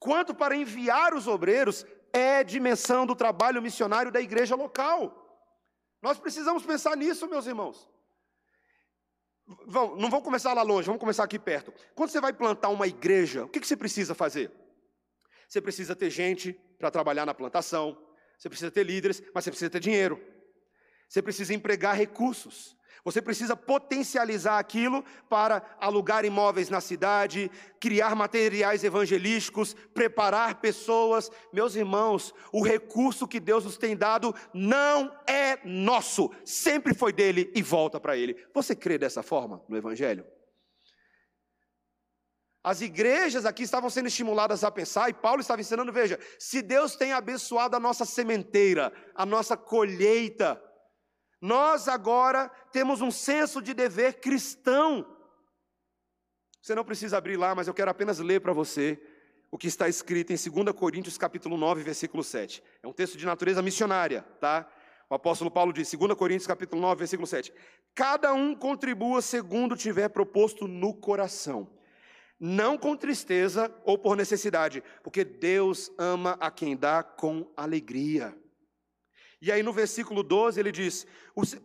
[0.00, 5.23] quanto para enviar os obreiros, é dimensão do trabalho missionário da igreja local.
[6.04, 7.88] Nós precisamos pensar nisso, meus irmãos.
[9.66, 11.72] Vão, não vamos começar lá longe, vamos começar aqui perto.
[11.94, 14.52] Quando você vai plantar uma igreja, o que, que você precisa fazer?
[15.48, 17.96] Você precisa ter gente para trabalhar na plantação,
[18.36, 20.22] você precisa ter líderes, mas você precisa ter dinheiro.
[21.08, 22.76] Você precisa empregar recursos.
[23.04, 31.30] Você precisa potencializar aquilo para alugar imóveis na cidade, criar materiais evangelísticos, preparar pessoas.
[31.52, 37.52] Meus irmãos, o recurso que Deus nos tem dado não é nosso, sempre foi dele
[37.54, 38.42] e volta para ele.
[38.54, 40.24] Você crê dessa forma no Evangelho?
[42.62, 46.96] As igrejas aqui estavam sendo estimuladas a pensar, e Paulo estava ensinando: veja, se Deus
[46.96, 50.58] tem abençoado a nossa sementeira, a nossa colheita,
[51.44, 55.06] nós agora temos um senso de dever cristão.
[56.62, 58.98] Você não precisa abrir lá, mas eu quero apenas ler para você
[59.50, 62.62] o que está escrito em 2 Coríntios capítulo 9, versículo 7.
[62.82, 64.66] É um texto de natureza missionária, tá?
[65.10, 67.52] O apóstolo Paulo diz, 2 Coríntios capítulo 9, versículo 7.
[67.94, 71.70] Cada um contribua segundo tiver proposto no coração,
[72.40, 78.34] não com tristeza ou por necessidade, porque Deus ama a quem dá com alegria.
[79.44, 81.06] E aí no versículo 12 ele diz: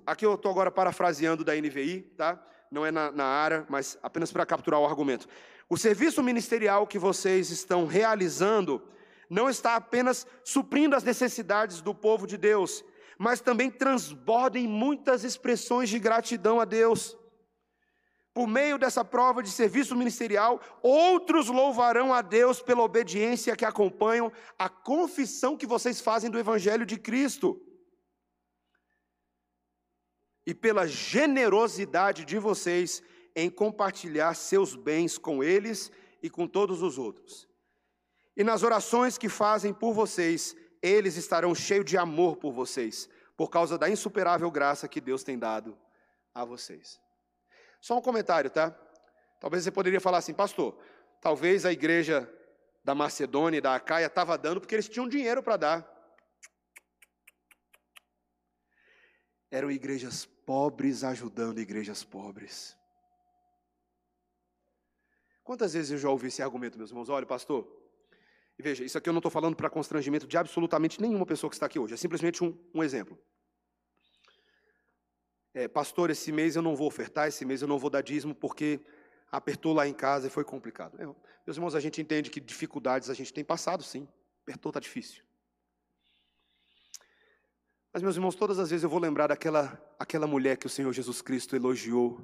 [0.05, 2.37] aqui eu estou agora parafraseando da NVI, tá?
[2.69, 5.29] Não é na, na área, mas apenas para capturar o argumento.
[5.69, 8.81] O serviço ministerial que vocês estão realizando
[9.29, 12.83] não está apenas suprindo as necessidades do povo de Deus,
[13.17, 17.17] mas também transborda em muitas expressões de gratidão a Deus.
[18.33, 24.29] Por meio dessa prova de serviço ministerial, outros louvarão a Deus pela obediência que acompanham
[24.57, 27.57] a confissão que vocês fazem do Evangelho de Cristo
[30.49, 33.03] e pela generosidade de vocês
[33.35, 35.91] em compartilhar seus bens com eles
[36.23, 37.47] e com todos os outros.
[38.35, 43.07] E nas orações que fazem por vocês, eles estarão cheios de amor por vocês,
[43.37, 45.77] por causa da insuperável graça que Deus tem dado
[46.33, 46.99] a vocês.
[47.79, 48.75] Só um comentário, tá?
[49.39, 50.75] Talvez você poderia falar assim, pastor,
[51.21, 52.27] talvez a igreja
[52.83, 55.99] da Macedônia e da Acaia estava dando porque eles tinham dinheiro para dar.
[59.51, 62.75] Eram igrejas pobres ajudando igrejas pobres.
[65.43, 67.07] Quantas vezes eu já ouvi esse argumento, meus irmãos?
[67.07, 67.67] Olha, pastor,
[68.57, 71.55] e veja, isso aqui eu não estou falando para constrangimento de absolutamente nenhuma pessoa que
[71.55, 73.15] está aqui hoje, é simplesmente um, um exemplo.
[75.53, 78.33] É, pastor, esse mês eu não vou ofertar, esse mês eu não vou dar dízimo
[78.33, 78.79] porque
[79.31, 80.99] apertou lá em casa e foi complicado.
[80.99, 81.05] É,
[81.45, 84.07] meus irmãos, a gente entende que dificuldades a gente tem passado, sim.
[84.41, 85.23] Apertou, está difícil.
[87.91, 90.93] Mas, meus irmãos, todas as vezes eu vou lembrar daquela aquela mulher que o Senhor
[90.93, 92.21] Jesus Cristo elogiou,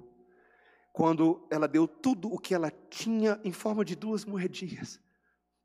[0.94, 5.02] quando ela deu tudo o que ela tinha em forma de duas moedinhas.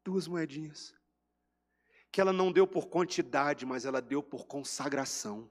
[0.03, 0.93] Duas moedinhas.
[2.11, 5.49] Que ela não deu por quantidade, mas ela deu por consagração.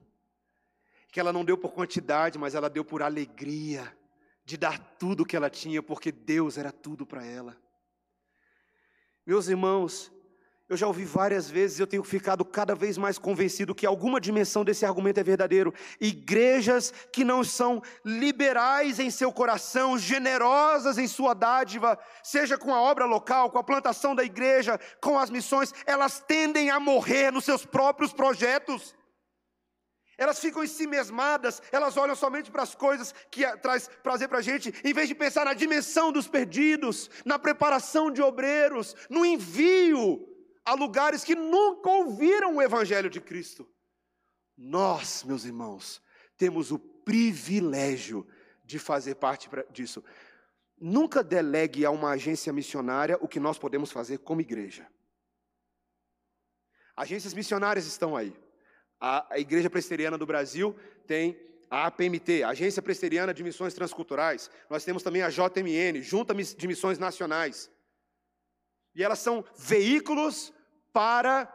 [1.10, 3.96] Que ela não deu por quantidade, mas ela deu por alegria
[4.44, 7.56] de dar tudo o que ela tinha, porque Deus era tudo para ela.
[9.24, 10.12] Meus irmãos,
[10.70, 14.64] eu já ouvi várias vezes, eu tenho ficado cada vez mais convencido que alguma dimensão
[14.64, 15.74] desse argumento é verdadeiro.
[16.00, 22.80] Igrejas que não são liberais em seu coração, generosas em sua dádiva, seja com a
[22.80, 27.44] obra local, com a plantação da igreja, com as missões, elas tendem a morrer nos
[27.44, 28.94] seus próprios projetos.
[30.16, 34.38] Elas ficam em si mesmadas, elas olham somente para as coisas que traz prazer para
[34.38, 39.26] a gente, em vez de pensar na dimensão dos perdidos, na preparação de obreiros, no
[39.26, 40.29] envio
[40.70, 43.68] a lugares que nunca ouviram o Evangelho de Cristo.
[44.56, 46.00] Nós, meus irmãos,
[46.36, 48.24] temos o privilégio
[48.64, 50.04] de fazer parte disso.
[50.80, 54.86] Nunca delegue a uma agência missionária o que nós podemos fazer como igreja.
[56.96, 58.32] Agências missionárias estão aí.
[59.00, 61.36] A, Igreja Presbiteriana do Brasil tem
[61.68, 64.48] a APMT, Agência Presbiteriana de Missões Transculturais.
[64.68, 67.68] Nós temos também a JMN, Junta de Missões Nacionais.
[68.94, 70.52] E elas são veículos
[70.92, 71.46] para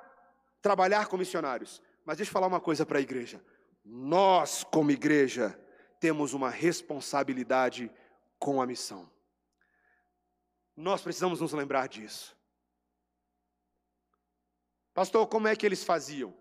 [0.62, 1.82] trabalhar com missionários.
[2.06, 3.44] Mas deixa eu falar uma coisa para a igreja.
[3.84, 5.60] Nós, como igreja,
[6.00, 7.92] temos uma responsabilidade
[8.40, 9.10] com a missão.
[10.76, 12.36] Nós precisamos nos lembrar disso.
[14.94, 16.34] Pastor, como é que eles faziam?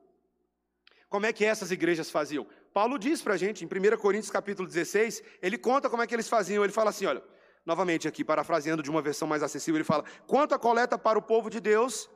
[1.08, 2.46] Como é que essas igrejas faziam?
[2.72, 6.14] Paulo diz para a gente, em 1 Coríntios capítulo 16, ele conta como é que
[6.14, 6.64] eles faziam.
[6.64, 7.22] Ele fala assim, olha,
[7.64, 11.22] novamente aqui, parafraseando de uma versão mais acessível, ele fala, quanto à coleta para o
[11.22, 12.10] povo de Deus,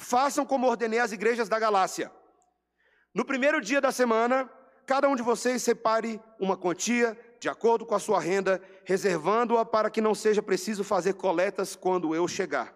[0.00, 2.10] façam como ordenei às igrejas da Galácia.
[3.14, 4.50] No primeiro dia da semana,
[4.86, 9.90] cada um de vocês separe uma quantia de acordo com a sua renda, reservando-a para
[9.90, 12.74] que não seja preciso fazer coletas quando eu chegar.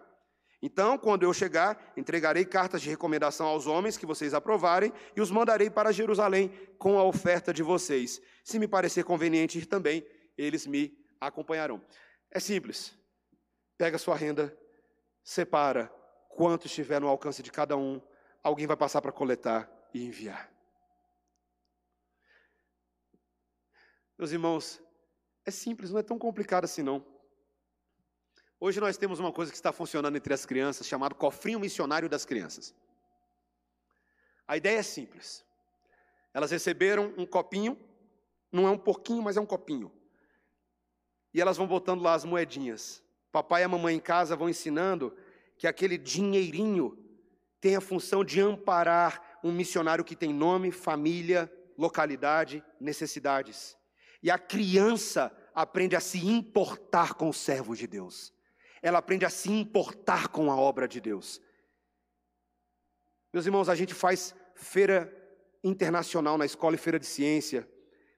[0.61, 5.29] Então, quando eu chegar, entregarei cartas de recomendação aos homens que vocês aprovarem e os
[5.29, 8.19] mandarei para Jerusalém com a oferta de vocês.
[8.43, 11.81] Se me parecer conveniente ir também, eles me acompanharão.
[12.31, 12.97] É simples.
[13.77, 14.57] Pega sua renda,
[15.23, 15.91] separa
[16.35, 18.01] quanto estiver no alcance de cada um,
[18.43, 20.51] alguém vai passar para coletar e enviar.
[24.17, 24.81] Meus irmãos,
[25.45, 27.05] é simples, não é tão complicado assim não.
[28.59, 32.25] Hoje nós temos uma coisa que está funcionando entre as crianças, chamado cofrinho missionário das
[32.25, 32.73] crianças.
[34.47, 35.45] A ideia é simples.
[36.33, 37.79] Elas receberam um copinho,
[38.51, 39.91] não é um pouquinho, mas é um copinho.
[41.33, 43.03] E elas vão botando lá as moedinhas.
[43.31, 45.15] Papai e a mamãe em casa vão ensinando
[45.57, 46.97] que aquele dinheirinho
[47.59, 53.77] tem a função de amparar um missionário que tem nome, família, localidade, necessidades.
[54.21, 58.33] E a criança aprende a se importar com o servo de Deus.
[58.81, 61.41] Ela aprende a se importar com a obra de Deus.
[63.33, 65.11] Meus irmãos, a gente faz feira
[65.63, 67.67] internacional na escola e feira de ciência,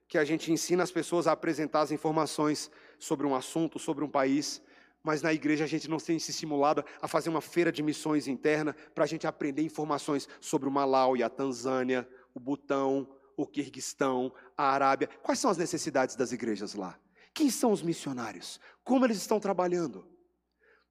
[0.06, 4.08] que a gente ensina as pessoas a apresentar as informações sobre um assunto, sobre um
[4.08, 4.62] país
[5.02, 8.26] mas na igreja a gente não tem se estimulado a fazer uma feira de missões
[8.26, 13.46] interna para a gente aprender informações sobre o Malau e a Tanzânia, o Butão, o
[13.46, 15.08] Quirguistão, a Arábia.
[15.22, 16.98] Quais são as necessidades das igrejas lá?
[17.32, 18.60] Quem são os missionários?
[18.82, 20.06] Como eles estão trabalhando?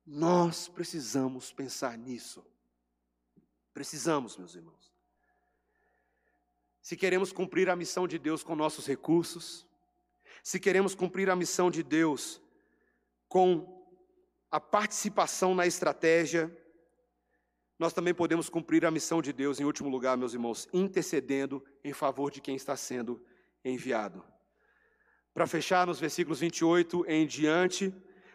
[0.06, 2.46] Nós precisamos pensar nisso.
[3.74, 4.94] Precisamos, meus irmãos.
[6.82, 9.68] Se queremos cumprir a missão de Deus com nossos recursos,
[10.42, 12.42] se queremos cumprir a missão de Deus
[13.28, 13.77] com
[14.52, 16.56] a participação na estratégia,
[17.78, 21.94] nós também podemos cumprir a missão de Deus, em último lugar, meus irmãos, intercedendo em
[21.94, 23.22] favor de quem está sendo
[23.64, 24.24] enviado.
[25.34, 27.94] Para fechar, nos versículos 28 em diante,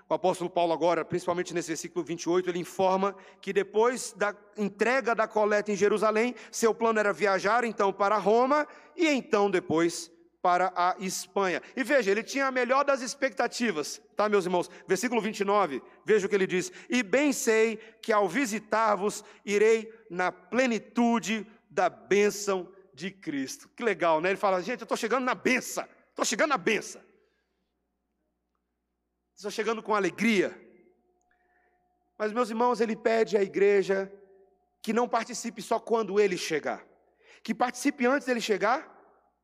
[0.08, 5.26] o apóstolo Paulo, agora, principalmente nesse versículo 28, ele informa que depois da entrega da
[5.26, 10.11] coleta em Jerusalém, seu plano era viajar então para Roma e então depois
[10.42, 11.62] para a Espanha.
[11.76, 14.68] E veja, ele tinha a melhor das expectativas, tá, meus irmãos?
[14.88, 20.32] Versículo 29, veja o que ele diz: E bem sei que ao visitar-vos irei na
[20.32, 23.70] plenitude da bênção de Cristo.
[23.76, 24.30] Que legal, né?
[24.30, 27.00] Ele fala: Gente, eu estou chegando na benção, estou chegando na benção.
[29.34, 30.56] Estou chegando com alegria.
[32.18, 34.12] Mas, meus irmãos, ele pede à igreja
[34.80, 36.84] que não participe só quando ele chegar,
[37.42, 38.88] que participe antes dele chegar,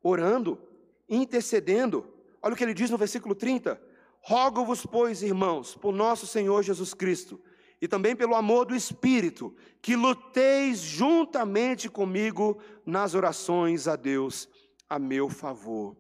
[0.03, 0.61] orando,
[1.09, 2.07] intercedendo.
[2.43, 3.81] Olha o que ele diz no versículo 30.
[4.21, 7.41] Rogo-vos, pois, irmãos, por nosso Senhor Jesus Cristo,
[7.81, 14.49] e também pelo amor do Espírito, que luteis juntamente comigo nas orações a Deus
[14.89, 15.97] a meu favor.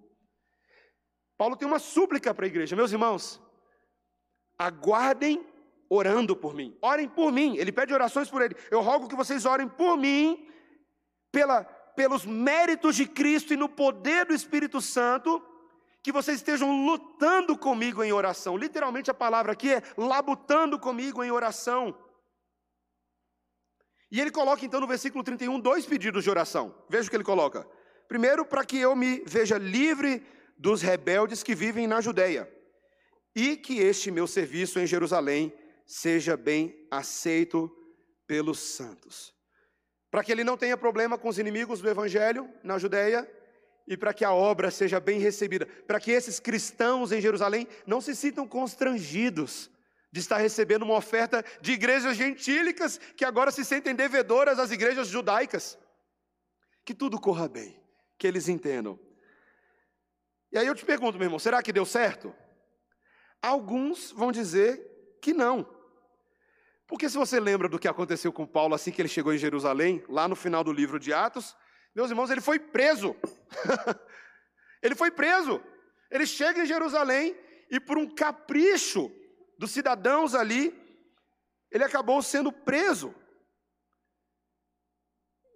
[1.36, 3.40] Paulo tem uma súplica para a igreja, meus irmãos,
[4.58, 5.46] aguardem
[5.88, 9.46] orando por mim, orem por mim, ele pede orações por ele, eu rogo que vocês
[9.46, 10.46] orem por mim,
[11.32, 11.64] pela
[11.98, 15.44] pelos méritos de Cristo e no poder do Espírito Santo,
[16.00, 18.56] que vocês estejam lutando comigo em oração.
[18.56, 21.92] Literalmente a palavra aqui é labutando comigo em oração.
[24.12, 26.72] E ele coloca então no versículo 31 dois pedidos de oração.
[26.88, 27.68] Veja o que ele coloca.
[28.06, 30.24] Primeiro, para que eu me veja livre
[30.56, 32.48] dos rebeldes que vivem na Judéia,
[33.34, 35.52] e que este meu serviço em Jerusalém
[35.84, 37.68] seja bem aceito
[38.24, 39.36] pelos santos.
[40.10, 43.30] Para que ele não tenha problema com os inimigos do evangelho na Judéia
[43.86, 48.00] e para que a obra seja bem recebida, para que esses cristãos em Jerusalém não
[48.00, 49.70] se sintam constrangidos
[50.12, 55.08] de estar recebendo uma oferta de igrejas gentílicas que agora se sentem devedoras às igrejas
[55.08, 55.78] judaicas.
[56.84, 57.78] Que tudo corra bem,
[58.18, 58.98] que eles entendam.
[60.50, 62.34] E aí eu te pergunto, meu irmão, será que deu certo?
[63.42, 65.68] Alguns vão dizer que não.
[66.88, 70.02] Porque se você lembra do que aconteceu com Paulo assim que ele chegou em Jerusalém,
[70.08, 71.54] lá no final do livro de Atos,
[71.94, 73.14] meus irmãos, ele foi preso.
[74.82, 75.62] ele foi preso.
[76.10, 77.36] Ele chega em Jerusalém
[77.70, 79.12] e por um capricho
[79.58, 80.74] dos cidadãos ali,
[81.70, 83.14] ele acabou sendo preso.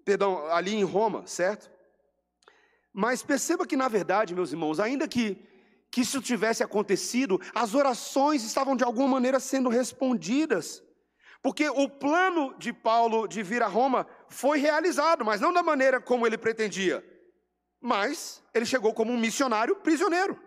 [0.05, 1.71] Perdão, ali em Roma, certo?
[2.93, 5.43] Mas perceba que, na verdade, meus irmãos, ainda que,
[5.91, 10.83] que isso tivesse acontecido, as orações estavam de alguma maneira sendo respondidas.
[11.43, 16.01] Porque o plano de Paulo de vir a Roma foi realizado, mas não da maneira
[16.01, 17.05] como ele pretendia.
[17.81, 20.41] Mas ele chegou como um missionário prisioneiro.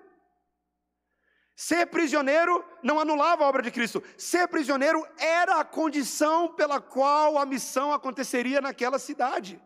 [1.53, 4.01] Ser prisioneiro não anulava a obra de Cristo.
[4.17, 9.61] Ser prisioneiro era a condição pela qual a missão aconteceria naquela cidade.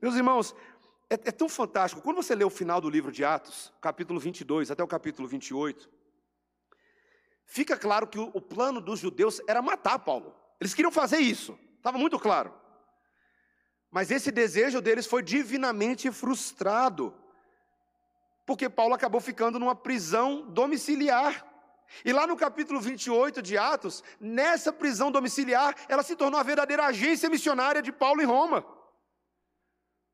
[0.00, 0.54] Meus irmãos,
[1.10, 2.02] é, é, tão fantástico.
[2.02, 5.88] Quando você lê o final do livro de Atos, capítulo 22 até o capítulo 28,
[7.46, 10.34] fica claro que o, plano dos judeus era matar Paulo.
[10.60, 12.52] Eles queriam fazer isso, estava muito claro.
[13.90, 17.14] Mas esse desejo deles foi divinamente frustrado
[18.44, 21.46] porque Paulo acabou ficando numa prisão domiciliar.
[22.04, 26.86] E lá no capítulo 28 de Atos, nessa prisão domiciliar, ela se tornou a verdadeira
[26.86, 28.64] agência missionária de Paulo em Roma.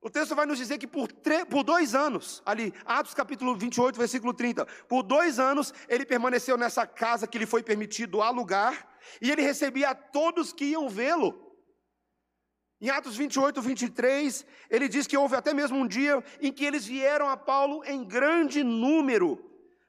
[0.01, 1.09] O texto vai nos dizer que por,
[1.51, 6.87] por dois anos, ali, Atos capítulo 28, versículo 30, por dois anos ele permaneceu nessa
[6.87, 8.89] casa que lhe foi permitido alugar,
[9.21, 11.47] e ele recebia a todos que iam vê-lo.
[12.81, 16.87] Em Atos 28, 23, ele diz que houve até mesmo um dia em que eles
[16.87, 19.45] vieram a Paulo em grande número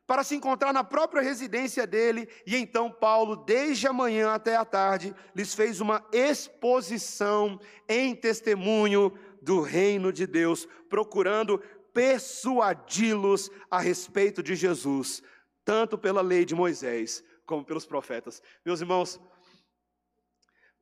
[0.07, 4.65] para se encontrar na própria residência dele, e então Paulo, desde a manhã até a
[4.65, 11.59] tarde, lhes fez uma exposição em testemunho do reino de Deus, procurando
[11.93, 15.21] persuadi-los a respeito de Jesus,
[15.65, 18.41] tanto pela lei de Moisés como pelos profetas.
[18.65, 19.19] Meus irmãos,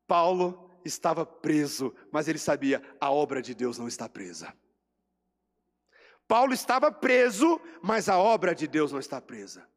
[0.05, 4.53] Paulo estava preso, mas ele sabia: a obra de Deus não está presa.
[6.27, 9.67] Paulo estava preso, mas a obra de Deus não está presa.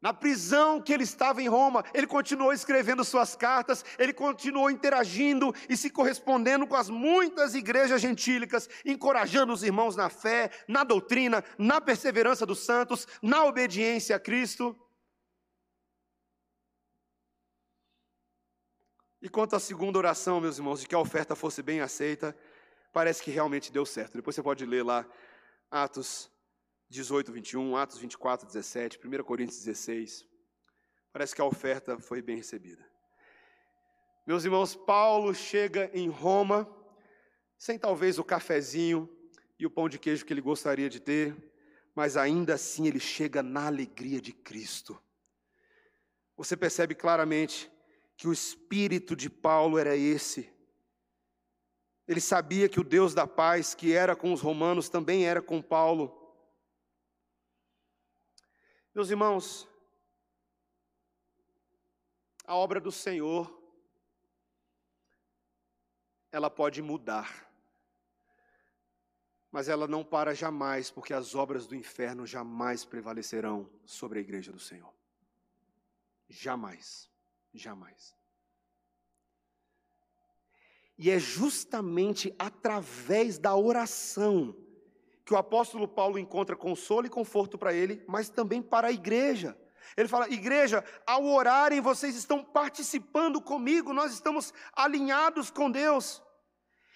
[0.00, 5.54] Na prisão que ele estava em Roma, ele continuou escrevendo suas cartas, ele continuou interagindo
[5.68, 11.42] e se correspondendo com as muitas igrejas gentílicas, encorajando os irmãos na fé, na doutrina,
[11.58, 14.78] na perseverança dos santos, na obediência a Cristo.
[19.22, 22.36] E quanto à segunda oração, meus irmãos, de que a oferta fosse bem aceita,
[22.92, 24.14] parece que realmente deu certo.
[24.14, 25.06] Depois você pode ler lá
[25.70, 26.30] Atos
[26.88, 30.26] 18, 21, Atos 24, 17, 1 Coríntios 16.
[31.12, 32.86] Parece que a oferta foi bem recebida.
[34.26, 36.68] Meus irmãos, Paulo chega em Roma,
[37.56, 39.08] sem talvez o cafezinho
[39.58, 41.34] e o pão de queijo que ele gostaria de ter,
[41.94, 45.00] mas ainda assim ele chega na alegria de Cristo.
[46.36, 47.70] Você percebe claramente
[48.16, 50.50] que o espírito de Paulo era esse.
[52.06, 55.62] Ele sabia que o Deus da paz, que era com os romanos, também era com
[55.62, 56.25] Paulo.
[58.96, 59.68] Meus irmãos,
[62.46, 63.62] a obra do Senhor,
[66.32, 67.46] ela pode mudar,
[69.52, 74.50] mas ela não para jamais, porque as obras do inferno jamais prevalecerão sobre a igreja
[74.50, 74.94] do Senhor.
[76.26, 77.10] Jamais.
[77.52, 78.14] Jamais.
[80.96, 84.56] E é justamente através da oração
[85.26, 89.58] que o apóstolo Paulo encontra consolo e conforto para ele, mas também para a igreja.
[89.96, 96.22] Ele fala: Igreja, ao orarem, vocês estão participando comigo, nós estamos alinhados com Deus.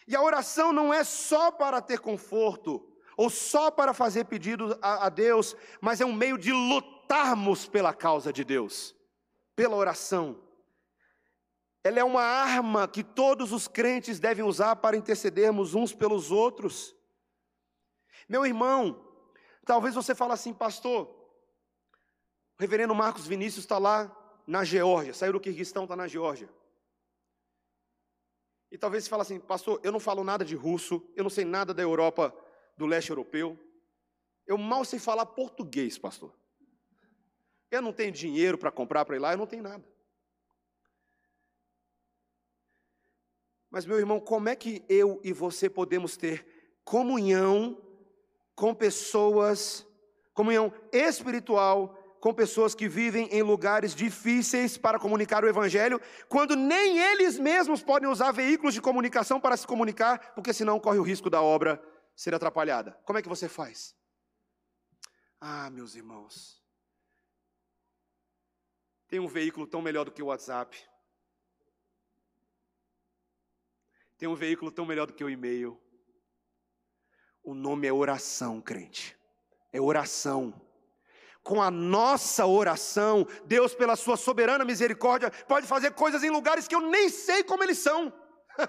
[0.07, 5.07] E a oração não é só para ter conforto, ou só para fazer pedidos a,
[5.07, 8.95] a Deus, mas é um meio de lutarmos pela causa de Deus,
[9.57, 10.41] pela oração.
[11.83, 16.95] Ela é uma arma que todos os crentes devem usar para intercedermos uns pelos outros.
[18.31, 19.05] Meu irmão,
[19.67, 21.09] talvez você fale assim, pastor,
[22.57, 24.09] o reverendo Marcos Vinícius está lá
[24.47, 26.49] na Geórgia, saiu do Quirguistão, está na Geórgia.
[28.71, 31.45] E talvez você fale assim, pastor, eu não falo nada de russo, eu não sei
[31.45, 32.33] nada da Europa,
[32.77, 33.59] do leste europeu.
[34.47, 36.33] Eu mal sei falar português, pastor.
[37.69, 39.85] Eu não tenho dinheiro para comprar para ir lá, eu não tenho nada.
[43.69, 47.90] Mas, meu irmão, como é que eu e você podemos ter comunhão
[48.61, 49.87] com pessoas,
[50.35, 55.99] comunhão espiritual com pessoas que vivem em lugares difíceis para comunicar o Evangelho,
[56.29, 60.99] quando nem eles mesmos podem usar veículos de comunicação para se comunicar, porque senão corre
[60.99, 61.83] o risco da obra
[62.15, 62.93] ser atrapalhada?
[63.07, 63.97] Como é que você faz?
[65.41, 66.63] Ah, meus irmãos,
[69.09, 70.77] tem um veículo tão melhor do que o WhatsApp.
[74.19, 75.81] Tem um veículo tão melhor do que o e-mail.
[77.43, 79.17] O nome é oração, crente.
[79.73, 80.61] É oração.
[81.43, 86.75] Com a nossa oração, Deus, pela sua soberana misericórdia, pode fazer coisas em lugares que
[86.75, 88.13] eu nem sei como eles são.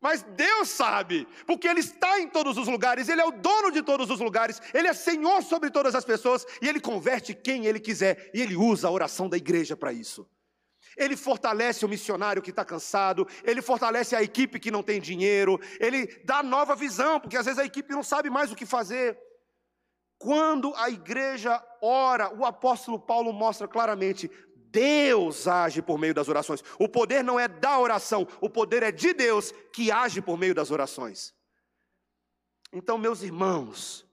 [0.00, 3.82] Mas Deus sabe, porque Ele está em todos os lugares, Ele é o dono de
[3.82, 7.80] todos os lugares, Ele é Senhor sobre todas as pessoas, e Ele converte quem Ele
[7.80, 10.28] quiser, e Ele usa a oração da igreja para isso.
[10.96, 15.60] Ele fortalece o missionário que está cansado, ele fortalece a equipe que não tem dinheiro,
[15.80, 19.18] ele dá nova visão, porque às vezes a equipe não sabe mais o que fazer.
[20.18, 26.62] Quando a igreja ora, o apóstolo Paulo mostra claramente: Deus age por meio das orações.
[26.78, 30.54] O poder não é da oração, o poder é de Deus que age por meio
[30.54, 31.34] das orações.
[32.72, 34.06] Então, meus irmãos,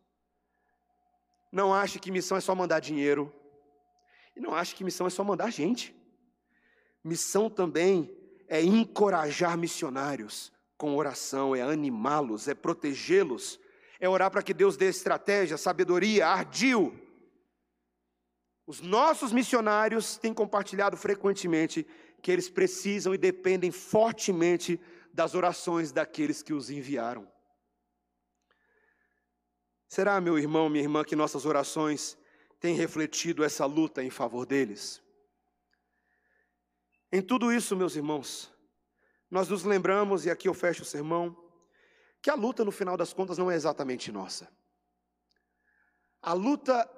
[1.51, 3.33] não ache que missão é só mandar dinheiro,
[4.35, 5.95] e não ache que missão é só mandar gente.
[7.09, 8.15] Missão também
[8.47, 13.59] é encorajar missionários com oração, é animá-los, é protegê-los,
[13.99, 16.93] é orar para que Deus dê estratégia, sabedoria, ardil.
[18.67, 21.85] Os nossos missionários têm compartilhado frequentemente
[22.21, 24.79] que eles precisam e dependem fortemente
[25.11, 27.27] das orações daqueles que os enviaram.
[29.87, 32.15] Será, meu irmão, minha irmã, que nossas orações
[32.59, 35.01] têm refletido essa luta em favor deles?
[37.11, 38.51] Em tudo isso, meus irmãos,
[39.29, 41.35] nós nos lembramos, e aqui eu fecho o sermão,
[42.21, 44.49] que a luta, no final das contas, não é exatamente nossa.
[46.21, 46.89] A luta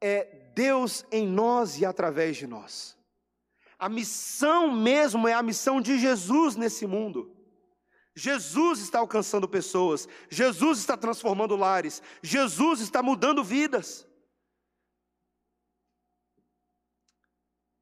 [0.00, 2.96] é Deus em nós e através de nós.
[3.78, 7.36] A missão mesmo é a missão de Jesus nesse mundo.
[8.14, 14.05] Jesus está alcançando pessoas, Jesus está transformando lares, Jesus está mudando vidas.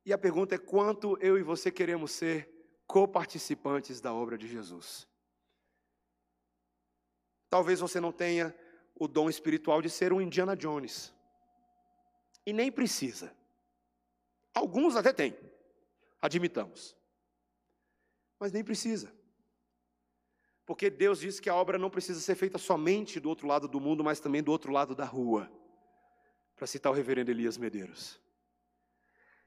[0.05, 2.49] E a pergunta é: quanto eu e você queremos ser
[2.87, 5.07] coparticipantes da obra de Jesus?
[7.49, 8.55] Talvez você não tenha
[8.95, 11.13] o dom espiritual de ser um Indiana Jones.
[12.47, 13.35] E nem precisa.
[14.53, 15.37] Alguns até têm,
[16.21, 16.97] admitamos.
[18.39, 19.13] Mas nem precisa.
[20.67, 23.81] Porque Deus disse que a obra não precisa ser feita somente do outro lado do
[23.81, 25.51] mundo, mas também do outro lado da rua.
[26.57, 28.21] Para citar o reverendo Elias Medeiros.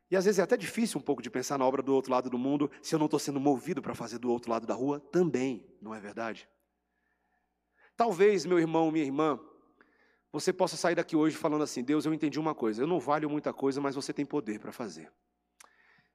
[0.09, 2.29] E às vezes é até difícil um pouco de pensar na obra do outro lado
[2.29, 4.99] do mundo, se eu não estou sendo movido para fazer do outro lado da rua
[5.11, 6.47] também, não é verdade?
[7.95, 9.39] Talvez, meu irmão, minha irmã,
[10.31, 13.29] você possa sair daqui hoje falando assim: Deus, eu entendi uma coisa, eu não valho
[13.29, 15.11] muita coisa, mas você tem poder para fazer.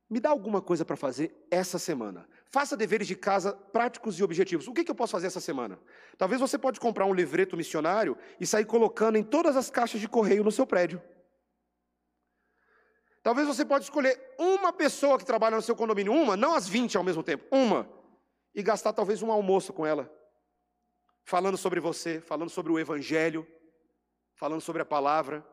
[0.09, 2.29] Me dá alguma coisa para fazer essa semana.
[2.45, 4.69] Faça deveres de casa práticos e objetivos.
[4.69, 5.79] O que, que eu posso fazer essa semana?
[6.19, 10.09] Talvez você pode comprar um livreto missionário e sair colocando em todas as caixas de
[10.09, 11.03] correio no seu prédio.
[13.23, 16.97] Talvez você pode escolher uma pessoa que trabalha no seu condomínio, uma, não as 20
[16.97, 17.89] ao mesmo tempo, uma,
[18.55, 20.13] e gastar talvez um almoço com ela,
[21.25, 23.47] falando sobre você, falando sobre o evangelho,
[24.35, 25.47] falando sobre a palavra.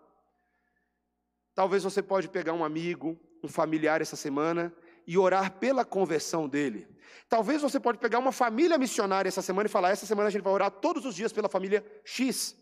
[1.53, 4.73] Talvez você pode pegar um amigo, um familiar essa semana
[5.05, 6.87] e orar pela conversão dele.
[7.27, 10.41] Talvez você pode pegar uma família missionária essa semana e falar: essa semana a gente
[10.41, 12.55] vai orar todos os dias pela família X,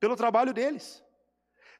[0.00, 1.05] pelo trabalho deles.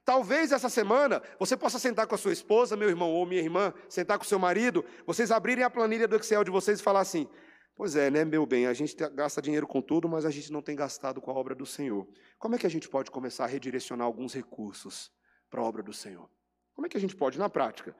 [0.07, 3.74] Talvez essa semana você possa sentar com a sua esposa, meu irmão ou minha irmã,
[3.88, 7.00] sentar com o seu marido, vocês abrirem a planilha do Excel de vocês e falar
[7.00, 7.28] assim:
[7.74, 10.62] Pois é, né, meu bem, a gente gasta dinheiro com tudo, mas a gente não
[10.62, 12.07] tem gastado com a obra do Senhor.
[12.38, 15.11] Como é que a gente pode começar a redirecionar alguns recursos
[15.50, 16.30] para a obra do Senhor?
[16.72, 17.96] Como é que a gente pode, na prática?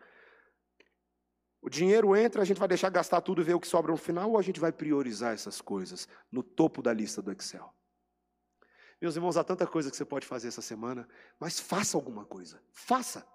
[1.61, 3.99] O dinheiro entra, a gente vai deixar gastar tudo e ver o que sobra no
[3.99, 7.76] final, ou a gente vai priorizar essas coisas no topo da lista do Excel?
[9.01, 12.63] Meus irmãos, há tanta coisa que você pode fazer essa semana, mas faça alguma coisa.
[12.73, 13.27] Faça.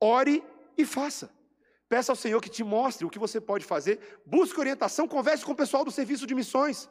[0.00, 0.42] Ore
[0.76, 1.30] e faça.
[1.88, 4.20] Peça ao Senhor que te mostre o que você pode fazer.
[4.24, 6.88] Busque orientação, converse com o pessoal do serviço de missões.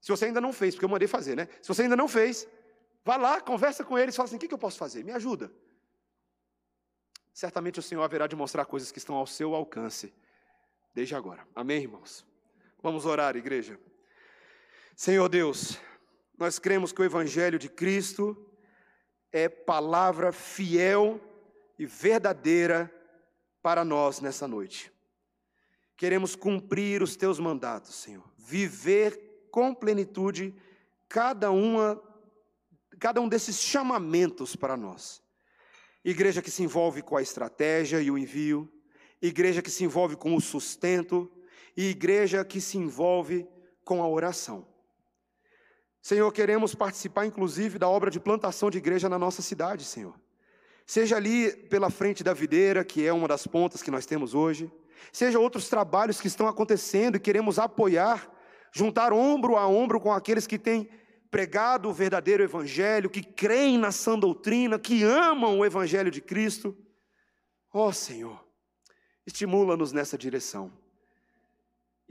[0.00, 1.48] Se você ainda não fez, porque eu mandei fazer, né?
[1.60, 2.46] Se você ainda não fez,
[3.04, 5.04] vá lá, conversa com eles, fala assim: o que eu posso fazer?
[5.04, 5.52] Me ajuda.
[7.34, 10.14] certamente o Senhor haverá de mostrar coisas que estão ao seu alcance
[10.94, 11.46] desde agora.
[11.54, 12.24] Amém, irmãos?
[12.82, 13.78] Vamos orar, igreja.
[14.96, 15.78] Senhor Deus,
[16.40, 18.34] nós cremos que o Evangelho de Cristo
[19.30, 21.20] é palavra fiel
[21.78, 22.90] e verdadeira
[23.62, 24.90] para nós nessa noite.
[25.98, 30.54] Queremos cumprir os teus mandatos, Senhor, viver com plenitude
[31.06, 32.02] cada uma
[32.98, 35.22] cada um desses chamamentos para nós.
[36.02, 38.70] Igreja que se envolve com a estratégia e o envio,
[39.20, 41.30] igreja que se envolve com o sustento
[41.76, 43.46] e igreja que se envolve
[43.84, 44.69] com a oração.
[46.02, 50.14] Senhor, queremos participar inclusive da obra de plantação de igreja na nossa cidade, Senhor.
[50.86, 54.72] Seja ali pela frente da videira, que é uma das pontas que nós temos hoje,
[55.12, 58.30] seja outros trabalhos que estão acontecendo e queremos apoiar,
[58.72, 60.88] juntar ombro a ombro com aqueles que têm
[61.30, 66.76] pregado o verdadeiro evangelho, que creem na sã doutrina, que amam o evangelho de Cristo.
[67.72, 68.44] Ó oh, Senhor,
[69.24, 70.72] estimula-nos nessa direção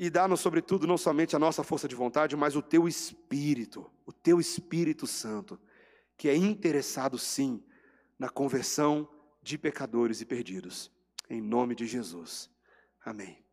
[0.02, 4.14] e dá-nos, sobretudo, não somente a nossa força de vontade, mas o teu Espírito, o
[4.14, 5.60] teu Espírito Santo,
[6.18, 7.62] que é interessado, sim,
[8.18, 9.10] na conversão
[9.44, 10.90] de pecadores e perdidos.
[11.30, 12.50] Em nome de Jesus.
[13.04, 13.44] Amém.